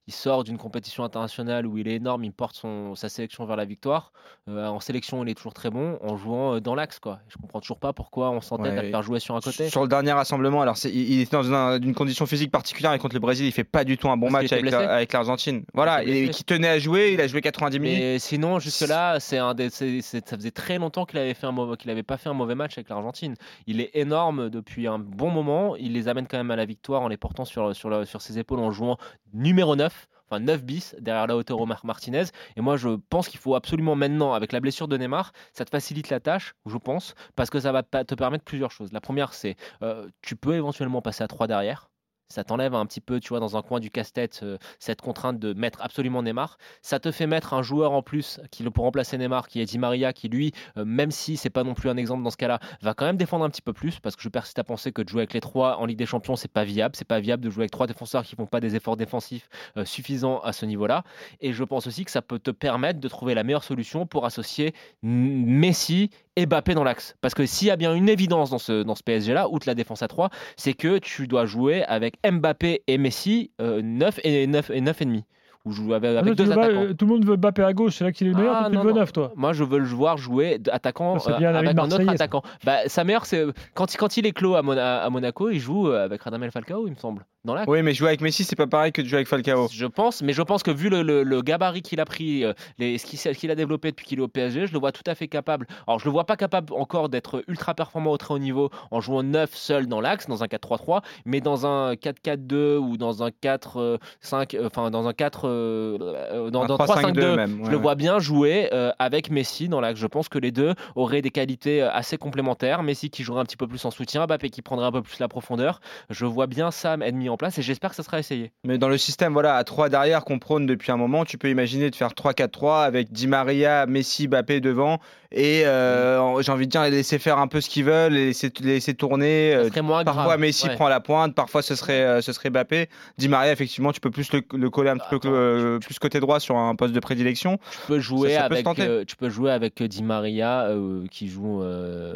il 0.08 0.14
sort 0.14 0.44
d'une 0.44 0.58
compétition 0.58 1.04
internationale 1.04 1.66
où 1.66 1.78
il 1.78 1.88
est 1.88 1.96
énorme, 1.96 2.24
il 2.24 2.32
porte 2.32 2.56
son, 2.56 2.94
sa 2.96 3.10
sélection 3.10 3.46
vers 3.46 3.56
la 3.56 3.66
victoire. 3.66 4.12
Euh, 4.48 4.68
en 4.68 4.80
sélection, 4.80 5.24
il 5.24 5.30
est 5.30 5.34
toujours 5.34 5.54
très 5.56 5.70
bon, 5.72 5.98
en 6.04 6.16
jouant 6.18 6.56
euh, 6.56 6.60
dans 6.62 6.76
l'axe. 6.76 7.00
quoi. 7.00 7.20
Je 7.28 7.38
comprends 7.38 7.60
toujours 7.60 7.80
pas 7.80 7.92
pourquoi 7.94 8.30
on 8.30 8.42
s'entête 8.42 8.78
à 8.78 8.84
le 8.84 8.90
faire 8.92 9.02
jouer 9.02 9.20
sur 9.20 9.36
un 9.36 9.40
côté. 9.40 9.68
Sur 9.70 9.82
le 9.82 9.88
dernier 9.88 10.12
rassemblement, 10.12 10.62
alors 10.62 10.76
il, 10.86 11.22
était 11.22 11.36
dans 11.36 11.52
un- 11.52 11.80
une 11.82 11.96
condition 11.96 12.26
physique 12.28 12.52
particulière 12.52 12.94
et 12.94 13.00
contre 13.00 13.16
le 13.16 13.20
Brésil, 13.20 13.46
il 13.48 13.52
fait 13.52 13.64
pas 13.64 13.84
du 13.84 13.98
tout 13.98 14.08
un 14.10 14.18
bon 14.18 14.28
Parce 14.32 14.44
match 14.44 14.54
avec, 14.54 14.70
la- 14.72 15.06
l'Argentine. 15.12 15.64
Voilà, 15.74 16.04
et 16.04 16.30
qui 16.30 16.44
tenait 16.44 16.68
à 16.70 16.78
jouer, 16.80 17.14
il 17.14 17.22
a 17.22 17.26
joué 17.28 17.42
90 17.42 17.80
minutes. 17.80 17.98
Mais 18.00 18.20
sinon, 18.20 18.60
jusque-là, 18.60 19.20
c'est 19.20 19.38
un 19.40 19.54
des, 19.56 19.70
c'est- 19.72 20.02
c'est- 20.02 20.28
ça 20.28 20.36
faisait 20.38 20.52
très 20.52 20.78
longtemps 20.78 21.06
qu'il 21.06 21.18
avait 21.18 21.34
fait 21.34 21.48
un 21.48 21.52
mauvais, 21.52 21.78
qu'il 21.78 21.90
avait 21.90 22.04
pas 22.04 22.18
fait 22.18 22.30
un 22.30 22.34
mauvais 22.34 22.54
match 22.56 22.78
avec 22.78 22.90
l'Argentine. 22.90 23.34
Il 23.66 23.82
est 23.82 23.90
énorme 23.96 24.50
depuis 24.52 24.86
un 24.88 25.00
bon 25.00 25.32
moment. 25.32 25.76
Il 25.78 25.94
les 25.94 26.08
amène 26.08 26.28
quand 26.28 26.38
même 26.38 26.52
à 26.52 26.56
la 26.56 26.66
victoire 26.66 27.02
en 27.02 27.08
les 27.08 27.18
portant 27.18 27.46
sur, 27.46 27.76
sur, 27.76 28.06
sur 28.06 28.22
ses 28.22 28.38
épaules 28.38 28.60
en 28.60 28.70
jouant 28.72 28.98
numéro 29.34 29.76
9. 29.76 29.94
Enfin 30.30 30.40
9 30.40 30.64
bis 30.64 30.96
derrière 31.00 31.28
Lautaro 31.28 31.66
Mar- 31.66 31.86
Martinez. 31.86 32.26
Et 32.56 32.62
moi 32.62 32.78
je 32.78 32.90
pense 33.10 33.28
qu'il 33.30 33.40
faut 33.40 33.56
absolument 33.56 33.96
maintenant, 33.96 34.34
avec 34.34 34.52
la 34.52 34.60
blessure 34.60 34.88
de 34.88 34.98
Neymar, 34.98 35.32
ça 35.54 35.66
te 35.66 35.70
facilite 35.70 36.10
la 36.10 36.20
tâche, 36.20 36.56
je 36.66 36.78
pense, 36.78 37.16
parce 37.36 37.50
que 37.50 37.60
ça 37.60 37.72
va 37.72 37.84
te 37.84 38.16
permettre 38.16 38.44
plusieurs 38.44 38.72
choses. 38.72 38.92
La 38.92 39.02
première, 39.02 39.34
c'est 39.34 39.56
euh, 39.84 40.10
tu 40.22 40.36
peux 40.36 40.56
éventuellement 40.56 41.02
passer 41.02 41.24
à 41.24 41.28
3 41.28 41.48
derrière. 41.48 41.90
Ça 42.30 42.44
t'enlève 42.44 42.74
un 42.74 42.86
petit 42.86 43.02
peu, 43.02 43.20
tu 43.20 43.30
vois, 43.30 43.40
dans 43.40 43.56
un 43.56 43.62
coin 43.62 43.80
du 43.80 43.92
casse-tête, 43.92 44.42
euh, 44.44 44.58
cette 44.80 45.02
contrainte 45.02 45.40
de 45.40 45.54
mettre 45.54 45.82
absolument 45.82 46.24
Neymar. 46.24 46.58
Ça 46.82 47.00
te 47.00 47.12
fait 47.12 47.28
mettre 47.28 47.54
un 47.54 47.62
joueur 47.62 47.92
en 47.92 48.02
plus 48.02 48.40
qui 48.52 48.64
pour 48.70 48.84
remplacer 48.84 49.18
Neymar, 49.18 49.48
qui 49.48 49.62
est 49.62 49.66
Di 49.66 49.78
Maria, 49.78 50.12
qui 50.12 50.28
lui, 50.28 50.52
euh, 50.78 50.86
même 50.86 51.12
si 51.12 51.38
c'est 51.38 51.50
pas 51.50 51.64
non 51.64 51.74
plus 51.76 51.90
un 51.90 51.98
exemple 51.98 52.24
dans 52.24 52.32
ce 52.32 52.38
cas-là, 52.38 52.60
va 52.82 52.94
quand 52.94 53.06
même 53.06 53.18
défendre 53.18 53.46
un 53.46 53.50
petit 53.50 53.62
peu 53.62 53.74
plus, 53.74 54.00
parce 54.00 54.16
que 54.16 54.24
je 54.24 54.30
persiste 54.30 54.58
à 54.60 54.64
penser 54.64 54.92
que 54.92 55.02
de 55.02 55.10
jouer 55.10 55.22
avec 55.22 55.34
les 55.34 55.42
trois 55.42 55.78
en 55.78 55.86
Ligue 55.86 55.98
des 55.98 56.06
Champions, 56.06 56.36
c'est 56.36 56.52
pas 56.52 56.64
viable. 56.64 56.96
C'est 56.96 57.08
pas 57.08 57.20
viable 57.20 57.44
de 57.44 57.50
jouer 57.50 57.64
avec 57.64 57.72
trois 57.72 57.88
défenseurs 57.88 58.24
qui 58.24 58.36
font 58.36 58.48
pas 58.48 58.60
des 58.60 58.76
efforts 58.76 58.98
défensifs 58.98 59.50
euh, 59.78 59.86
suffisants 59.86 60.40
à 60.40 60.52
ce 60.52 60.66
niveau-là. 60.66 61.04
Et 61.42 61.54
je 61.54 61.64
pense 61.64 61.88
aussi 61.88 62.06
que 62.06 62.12
ça 62.12 62.22
peut 62.22 62.40
te 62.40 62.52
permettre 62.52 63.00
de 63.00 63.08
trouver 63.08 63.36
la 63.36 63.44
meilleure 63.44 63.64
solution 63.64 64.06
pour 64.08 64.26
associer 64.26 64.74
Messi 65.04 66.10
Mbappé 66.38 66.74
dans 66.74 66.84
l'axe. 66.84 67.16
Parce 67.22 67.34
que 67.34 67.46
s'il 67.46 67.68
y 67.68 67.72
a 67.72 67.76
bien 67.76 67.94
une 67.94 68.10
évidence 68.10 68.50
dans 68.50 68.58
ce, 68.58 68.84
dans 68.84 68.96
ce 68.96 69.04
PSG-là, 69.04 69.50
outre 69.50 69.68
la 69.68 69.76
défense 69.76 70.02
à 70.02 70.08
3, 70.08 70.30
c'est 70.58 70.74
que 70.74 70.98
tu 70.98 71.28
dois 71.28 71.46
jouer 71.46 71.84
avec 71.84 72.16
Mbappé 72.30 72.84
et 72.88 72.98
Messi 72.98 73.52
euh, 73.62 73.82
9 73.82 74.20
et 74.24 74.48
9 74.48 74.70
et 74.72 74.82
9 74.82 75.02
et 75.02 75.06
demi. 75.06 75.24
Jouer 75.68 75.96
avec, 75.96 76.16
Ah, 76.18 76.22
deux 76.22 76.52
attaquants. 76.52 76.84
euh, 76.84 76.94
tout 76.94 77.06
le 77.06 77.12
monde 77.14 77.26
veut 77.26 77.38
Mbappé 77.38 77.64
à 77.64 77.74
gauche, 77.74 77.96
c'est 77.96 78.04
là 78.04 78.12
qu'il 78.12 78.28
est 78.28 78.30
le 78.32 78.36
meilleur, 78.38 78.56
Ah, 78.56 78.66
tu 78.70 78.76
non, 78.76 78.82
le 78.84 78.88
veux 78.90 78.94
non. 78.94 79.00
neuf, 79.00 79.12
toi. 79.12 79.32
Moi, 79.36 79.52
je 79.54 79.64
veux 79.64 79.80
le 79.80 79.86
voir 79.86 80.16
jouer 80.18 80.60
attaquant 80.72 81.18
c'est 81.18 81.32
euh, 81.32 81.58
avec 81.58 81.78
un 81.78 81.84
autre 81.86 82.08
attaquant. 82.10 82.44
Bah, 82.64 82.78
sa 82.88 83.04
meilleure, 83.04 83.26
c'est 83.26 83.46
quand, 83.74 83.92
il- 83.94 83.98
quand 83.98 84.16
il 84.18 84.28
est 84.28 84.32
clos 84.32 84.54
à, 84.56 84.62
Mona- 84.62 85.02
à 85.02 85.10
Monaco, 85.10 85.50
il 85.50 85.60
joue 85.60 85.88
euh, 85.90 86.06
avec 86.06 86.22
Radamel 86.22 86.52
Falcao, 86.52 86.86
il 86.86 86.92
me 86.92 86.96
semble, 86.98 87.26
dans 87.46 87.56
l'axe. 87.56 87.68
Oui, 87.68 87.82
mais 87.82 87.94
jouer 87.96 88.10
avec 88.10 88.22
Messi, 88.22 88.44
c'est 88.44 88.56
pas 88.56 88.68
pareil 88.68 88.92
que 88.92 89.02
de 89.02 89.08
jouer 89.08 89.18
avec 89.18 89.28
Falcao. 89.28 89.68
Je 89.72 89.86
pense, 89.88 90.22
mais 90.22 90.34
je 90.34 90.42
pense 90.44 90.62
que 90.62 90.70
vu 90.72 90.90
le, 90.90 91.02
le- 91.02 91.24
le 91.24 91.42
gabarit 91.42 91.82
qu'il 91.82 92.00
a 92.00 92.06
pris, 92.06 92.44
euh, 92.44 92.54
les, 92.78 93.00
ce 93.00 93.30
qu'il 93.32 93.50
a 93.50 93.56
développé 93.56 93.90
depuis 93.90 94.06
qu'il 94.06 94.20
est 94.20 94.24
au 94.24 94.28
PSG, 94.28 94.68
je 94.68 94.74
le 94.74 94.78
vois 94.80 94.92
tout 94.92 95.02
à 95.08 95.16
fait 95.16 95.28
capable. 95.28 95.66
Alors, 95.88 96.00
je 96.00 96.06
le 96.06 96.12
vois 96.12 96.26
pas 96.26 96.36
capable 96.38 96.74
encore 96.74 97.10
d'être 97.10 97.44
ultra 97.48 97.74
performant 97.74 98.12
au 98.12 98.18
très 98.18 98.36
haut 98.36 98.40
niveau 98.40 98.70
en 98.92 99.02
jouant 99.02 99.24
9 99.24 99.50
seul 99.56 99.88
dans 99.88 100.00
l'axe, 100.00 100.28
dans 100.28 100.44
un 100.44 100.48
4-3-3, 100.48 101.02
mais 101.26 101.42
dans 101.42 101.66
un 101.66 101.94
4-4-2 101.96 102.78
ou 102.78 102.98
dans 102.98 103.24
un 103.24 103.30
4-5, 103.30 104.56
euh, 104.56 104.68
enfin 104.68 104.92
dans 104.92 105.08
un 105.08 105.14
4, 105.14 105.55
euh, 105.56 106.50
dans, 106.50 106.66
dans 106.66 106.78
3-5-2 106.78 107.14
3-5-2. 107.14 107.36
même. 107.36 107.58
Je 107.60 107.64
ouais, 107.64 107.70
le 107.70 107.76
ouais. 107.76 107.82
vois 107.82 107.96
bien 107.96 108.20
jouer 108.20 108.70
euh, 108.74 108.92
avec 109.00 109.30
Messi 109.30 109.68
dans 109.70 109.82
l'axe. 109.82 110.00
Je 110.00 110.08
pense 110.08 110.30
que 110.30 110.38
les 110.40 110.52
deux 110.52 110.74
auraient 110.96 111.22
des 111.22 111.32
qualités 111.32 111.82
euh, 111.82 111.90
assez 111.92 112.18
complémentaires. 112.18 112.84
Messi 112.84 113.10
qui 113.10 113.24
jouerait 113.24 113.42
un 113.42 113.46
petit 113.46 113.58
peu 113.58 113.68
plus 113.68 113.84
en 113.86 113.92
soutien, 113.92 114.26
Mbappé 114.26 114.50
qui 114.50 114.62
prendrait 114.62 114.86
un 114.88 114.92
peu 114.92 115.02
plus 115.02 115.20
la 115.20 115.28
profondeur. 115.28 115.80
Je 116.10 116.26
vois 116.26 116.48
bien 116.48 116.72
ça 116.72 116.98
être 117.02 117.16
mis 117.16 117.30
en 117.30 117.38
place 117.38 117.58
et 117.58 117.62
j'espère 117.62 117.90
que 117.92 117.96
ça 117.96 118.04
sera 118.04 118.20
essayé. 118.20 118.52
Mais 118.64 118.78
dans 118.78 118.90
le 118.90 118.98
système 118.98 119.34
voilà, 119.34 119.56
à 119.56 119.64
3 119.64 119.90
derrière 119.90 120.24
qu'on 120.26 120.40
prône 120.40 120.66
depuis 120.66 120.92
un 120.92 120.98
moment, 120.98 121.26
tu 121.26 121.38
peux 121.38 121.50
imaginer 121.50 121.90
de 121.90 121.96
faire 121.96 122.10
3-4-3 122.10 122.84
avec 122.86 123.12
Di 123.12 123.28
Maria, 123.28 123.86
Messi, 123.86 124.28
Mbappé 124.28 124.60
devant 124.62 125.00
et 125.32 125.66
euh, 125.66 126.42
j'ai 126.42 126.52
envie 126.52 126.66
de 126.66 126.72
dire 126.72 126.84
laisser 126.84 127.20
faire 127.20 127.40
un 127.40 127.48
peu 127.48 127.60
ce 127.60 127.70
qu'ils 127.70 127.84
veulent, 127.84 128.14
laisser, 128.14 128.52
les 128.62 128.76
laisser 128.76 128.94
tourner. 128.94 129.58
Moins 129.84 130.04
Parfois 130.04 130.24
grave. 130.26 130.40
Messi 130.40 130.68
Ouais. 130.68 130.74
prend 130.76 130.88
la 130.88 131.00
pointe, 131.00 131.36
parfois 131.36 131.62
ce 131.62 131.76
serait, 131.76 132.22
ce 132.22 132.34
serait 132.34 132.50
Mbappé. 132.50 132.90
Di 133.18 133.28
Maria, 133.30 133.52
effectivement, 133.52 133.92
tu 133.92 134.00
peux 134.00 134.10
plus 134.10 134.32
le, 134.34 134.42
le 134.54 134.70
coller 134.70 134.90
un 134.90 134.98
petit 134.98 135.10
peu 135.10 135.18
Attends, 135.18 135.30
euh, 135.46 135.80
plus 135.80 135.98
côté 136.00 136.20
droit 136.20 136.40
sur 136.40 136.58
un 136.58 136.76
poste 136.76 136.94
de 136.94 137.00
prédilection. 137.00 137.58
Tu 137.72 137.78
peux 137.88 138.00
jouer 138.00 138.30
Ça- 138.34 138.40
ça 138.40 138.46
avec, 138.46 138.80
euh, 138.80 139.04
tu 139.08 139.16
peux 139.16 139.30
jouer 139.30 139.52
avec 139.52 139.82
Di 139.84 140.04
Maria 140.04 140.66
euh, 140.68 141.06
qui 141.12 141.28
joue 141.28 141.62
euh, 141.64 142.14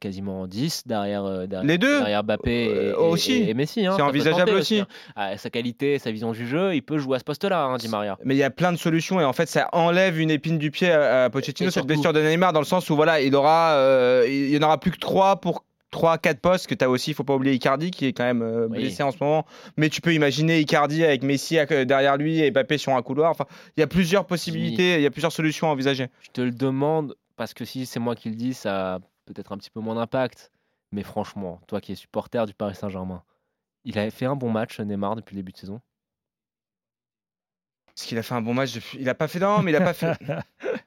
quasiment 0.00 0.42
en 0.42 0.46
10 0.46 0.82
derrière, 0.86 1.24
euh, 1.24 1.46
derrière, 1.46 1.66
Les 1.66 1.78
deux 1.78 1.98
derrière 1.98 2.24
Mbappé 2.24 2.64
et, 2.64 2.68
Euh, 2.92 2.96
aussi. 2.98 3.32
et- 3.34 3.50
et 3.50 3.54
Messi. 3.54 3.86
hein. 3.86 3.92
C'est 3.96 4.02
envisageable 4.02 4.50
aussi. 4.52 4.80
hein. 4.80 4.86
Ah, 5.16 5.36
sa 5.36 5.50
qualité, 5.50 5.98
sa 5.98 6.10
vision 6.10 6.32
du 6.32 6.46
jeu, 6.46 6.74
il 6.74 6.82
peut 6.82 6.98
jouer 6.98 7.16
à 7.16 7.18
ce 7.18 7.24
poste-là, 7.24 7.64
hein, 7.64 7.76
Di 7.76 7.88
Maria. 7.88 8.16
Mais 8.24 8.34
il 8.34 8.38
y 8.38 8.42
a 8.42 8.50
plein 8.50 8.72
de 8.72 8.78
solutions 8.78 9.20
et 9.20 9.24
en 9.24 9.32
fait 9.32 9.46
ça 9.48 9.68
enlève 9.72 10.18
une 10.18 10.30
épine 10.30 10.58
du 10.58 10.70
pied 10.70 10.90
à, 10.90 11.24
à 11.24 11.30
Pochettino 11.30 11.68
Et 11.68 11.70
cette 11.70 11.74
surtout- 11.82 11.86
blessure 11.88 12.12
de 12.12 12.20
Neymar 12.20 12.52
dans 12.52 12.60
le 12.60 12.66
sens 12.66 12.88
où 12.90 12.96
voilà 12.96 13.20
il 13.20 13.34
aura 13.34 13.72
euh, 13.74 14.24
il 14.28 14.50
y 14.50 14.58
en 14.58 14.62
aura 14.62 14.78
plus 14.78 14.90
que 14.90 14.98
3 14.98 15.36
pour 15.36 15.64
3 15.96 16.18
4 16.18 16.40
postes 16.40 16.66
que 16.66 16.74
tu 16.74 16.84
as 16.84 16.90
aussi 16.90 17.12
il 17.12 17.14
faut 17.14 17.24
pas 17.24 17.34
oublier 17.34 17.54
Icardi 17.54 17.90
qui 17.90 18.04
est 18.06 18.12
quand 18.12 18.24
même 18.24 18.42
euh, 18.42 18.66
Oui. 18.68 18.78
blessé 18.80 19.02
en 19.02 19.10
ce 19.12 19.16
moment 19.18 19.46
mais 19.78 19.88
tu 19.88 20.00
peux 20.02 20.12
imaginer 20.12 20.60
Icardi 20.60 21.02
avec 21.04 21.22
Messi 21.22 21.56
derrière 21.86 22.16
lui 22.18 22.40
et 22.40 22.50
Mbappé 22.50 22.76
sur 22.76 22.94
un 22.94 23.00
couloir 23.02 23.30
enfin 23.30 23.46
il 23.76 23.80
y 23.80 23.82
a 23.82 23.86
plusieurs 23.86 24.26
possibilités 24.26 24.96
il 24.96 25.02
y 25.02 25.06
a 25.06 25.10
plusieurs 25.10 25.32
solutions 25.32 25.68
à 25.68 25.70
envisager 25.72 26.08
Je 26.20 26.28
te 26.30 26.40
le 26.42 26.50
demande 26.50 27.14
parce 27.36 27.54
que 27.54 27.64
si 27.64 27.86
c'est 27.86 27.98
moi 28.00 28.14
qui 28.14 28.28
le 28.30 28.34
dis, 28.36 28.52
ça 28.54 28.94
a 28.94 28.98
peut-être 29.26 29.52
un 29.52 29.58
petit 29.58 29.68
peu 29.70 29.80
moins 29.80 29.94
d'impact. 29.94 30.50
Mais 30.92 31.02
franchement, 31.02 31.60
toi 31.66 31.80
qui 31.82 31.92
es 31.92 31.94
supporter 31.94 32.46
du 32.46 32.54
Paris 32.54 32.74
Saint-Germain, 32.74 33.22
il 33.84 33.98
avait 33.98 34.10
fait 34.10 34.24
un 34.24 34.36
bon 34.36 34.50
match, 34.50 34.80
Neymar, 34.80 35.16
depuis 35.16 35.34
le 35.34 35.40
début 35.42 35.52
de 35.52 35.58
saison. 35.58 35.80
Est-ce 37.96 38.06
qu'il 38.06 38.18
a 38.18 38.22
fait 38.22 38.34
un 38.34 38.42
bon 38.42 38.54
match 38.54 38.72
depuis- 38.74 38.98
il 39.00 39.08
a 39.08 39.14
pas 39.14 39.28
fait 39.28 39.38
non 39.38 39.62
mais 39.62 39.70
il 39.72 39.76
a 39.76 39.80
pas 39.80 39.94
fait 39.94 40.12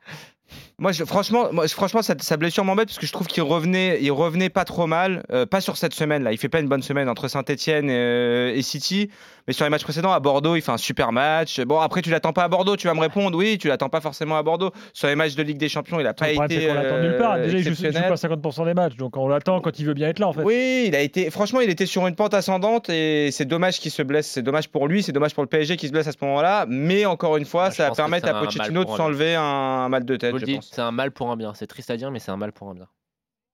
Moi, 0.79 0.91
je- 0.91 1.03
franchement, 1.03 1.49
moi, 1.51 1.67
franchement, 1.67 2.01
sa, 2.01 2.15
sa 2.19 2.37
blessure 2.37 2.63
m'embête 2.63 2.87
parce 2.87 2.99
que 2.99 3.05
je 3.05 3.11
trouve 3.11 3.27
qu'il 3.27 3.43
revenait, 3.43 3.99
il 4.01 4.11
revenait 4.11 4.49
pas 4.49 4.65
trop 4.65 4.87
mal. 4.87 5.23
Euh, 5.31 5.45
pas 5.45 5.61
sur 5.61 5.77
cette 5.77 5.93
semaine 5.93 6.23
là. 6.23 6.31
Il 6.31 6.37
fait 6.37 6.49
pas 6.49 6.59
une 6.59 6.67
bonne 6.69 6.81
semaine 6.81 7.09
entre 7.09 7.27
Saint-Etienne 7.27 7.89
et, 7.89 8.53
et 8.57 8.61
City, 8.61 9.09
mais 9.47 9.53
sur 9.53 9.65
les 9.65 9.69
matchs 9.69 9.83
précédents 9.83 10.11
à 10.11 10.19
Bordeaux, 10.19 10.55
il 10.55 10.61
fait 10.61 10.71
un 10.71 10.77
super 10.77 11.11
match. 11.11 11.59
Bon, 11.61 11.79
après, 11.79 12.01
tu 12.01 12.09
l'attends 12.09 12.33
pas 12.33 12.43
à 12.43 12.47
Bordeaux. 12.47 12.75
Tu 12.75 12.87
vas 12.87 12.93
me 12.93 12.99
répondre, 13.01 13.37
oui, 13.37 13.57
tu 13.57 13.67
l'attends 13.67 13.89
pas 13.89 14.01
forcément 14.01 14.37
à 14.37 14.43
Bordeaux. 14.43 14.71
Sur 14.93 15.07
les 15.07 15.15
matchs 15.15 15.35
de 15.35 15.43
Ligue 15.43 15.57
des 15.57 15.69
Champions, 15.69 15.99
il 15.99 16.07
a 16.07 16.13
pas 16.13 16.29
été. 16.31 16.67
qu'on 16.67 16.73
l'attend 16.73 16.99
nulle 16.99 17.11
euh, 17.13 17.17
part. 17.19 17.37
Déjà, 17.39 17.57
il 17.57 17.63
joue, 17.63 17.69
il 17.71 17.75
joue 17.75 17.85
exceptionnel. 17.85 18.09
pas 18.09 18.15
50% 18.61 18.65
des 18.65 18.73
matchs, 18.73 18.95
donc 18.95 19.17
on 19.17 19.27
l'attend 19.27 19.59
quand 19.61 19.77
il 19.79 19.85
veut 19.85 19.93
bien 19.93 20.07
être 20.09 20.19
là, 20.19 20.27
en 20.27 20.33
fait. 20.33 20.43
Oui, 20.43 20.85
il 20.87 20.95
a 20.95 21.01
été. 21.01 21.29
Franchement, 21.31 21.61
il 21.61 21.69
était 21.69 21.85
sur 21.85 22.05
une 22.07 22.15
pente 22.15 22.33
ascendante 22.33 22.89
et 22.89 23.29
c'est 23.31 23.45
dommage 23.45 23.79
qu'il 23.79 23.91
se 23.91 24.01
blesse. 24.01 24.27
C'est 24.27 24.41
dommage 24.43 24.69
pour 24.69 24.87
lui, 24.87 25.03
c'est 25.03 25.11
dommage 25.11 25.33
pour 25.33 25.43
le 25.43 25.49
PSG 25.49 25.77
qui 25.77 25.87
se 25.87 25.91
blesse 25.91 26.07
à 26.07 26.11
ce 26.11 26.17
moment-là. 26.21 26.65
Mais 26.69 27.05
encore 27.05 27.35
une 27.37 27.45
fois, 27.45 27.65
Ah, 27.65 27.69
je 27.71 27.75
ça 27.75 27.89
va 27.89 27.95
permettre 27.95 28.27
à 28.29 28.39
Pochettino 28.39 28.83
de 28.85 28.89
s'enlever 28.97 29.35
un, 29.35 29.41
un 29.43 29.89
mal 29.89 30.05
de 30.05 30.15
tête, 30.15 30.35
Je 30.37 30.45
pense. 30.55 30.68
C'est 30.71 30.81
un 30.81 30.91
mal 30.91 31.11
pour 31.11 31.31
un 31.31 31.35
bien. 31.37 31.53
C'est 31.53 31.67
triste 31.67 31.89
à 31.89 31.97
dire, 31.97 32.11
mais 32.11 32.19
c'est 32.19 32.31
un 32.31 32.37
mal 32.37 32.51
pour 32.51 32.69
un 32.69 32.73
bien. 32.75 32.87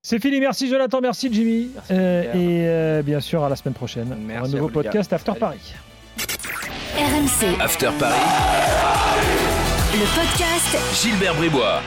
C'est 0.02 0.20
fini. 0.20 0.40
Merci 0.40 0.70
Jonathan, 0.70 1.02
merci 1.02 1.30
Jimmy. 1.34 1.72
Merci, 1.74 1.94
Euh, 1.94 2.34
et 2.34 2.68
euh, 2.68 3.02
bien 3.02 3.20
sûr, 3.20 3.44
à 3.44 3.50
la 3.50 3.56
semaine 3.56 3.74
prochaine 3.74 4.08
pour 4.10 4.18
Merci 4.18 4.42
un 4.42 4.46
à 4.46 4.56
nouveau 4.56 4.70
podcast 4.70 5.12
After. 5.14 5.34
Paris. 5.40 5.74
RMC, 6.96 7.60
After 7.60 7.90
Paris, 8.00 8.14
le 9.94 10.06
podcast 10.16 11.04
Gilbert 11.04 11.36
Bribois. 11.36 11.82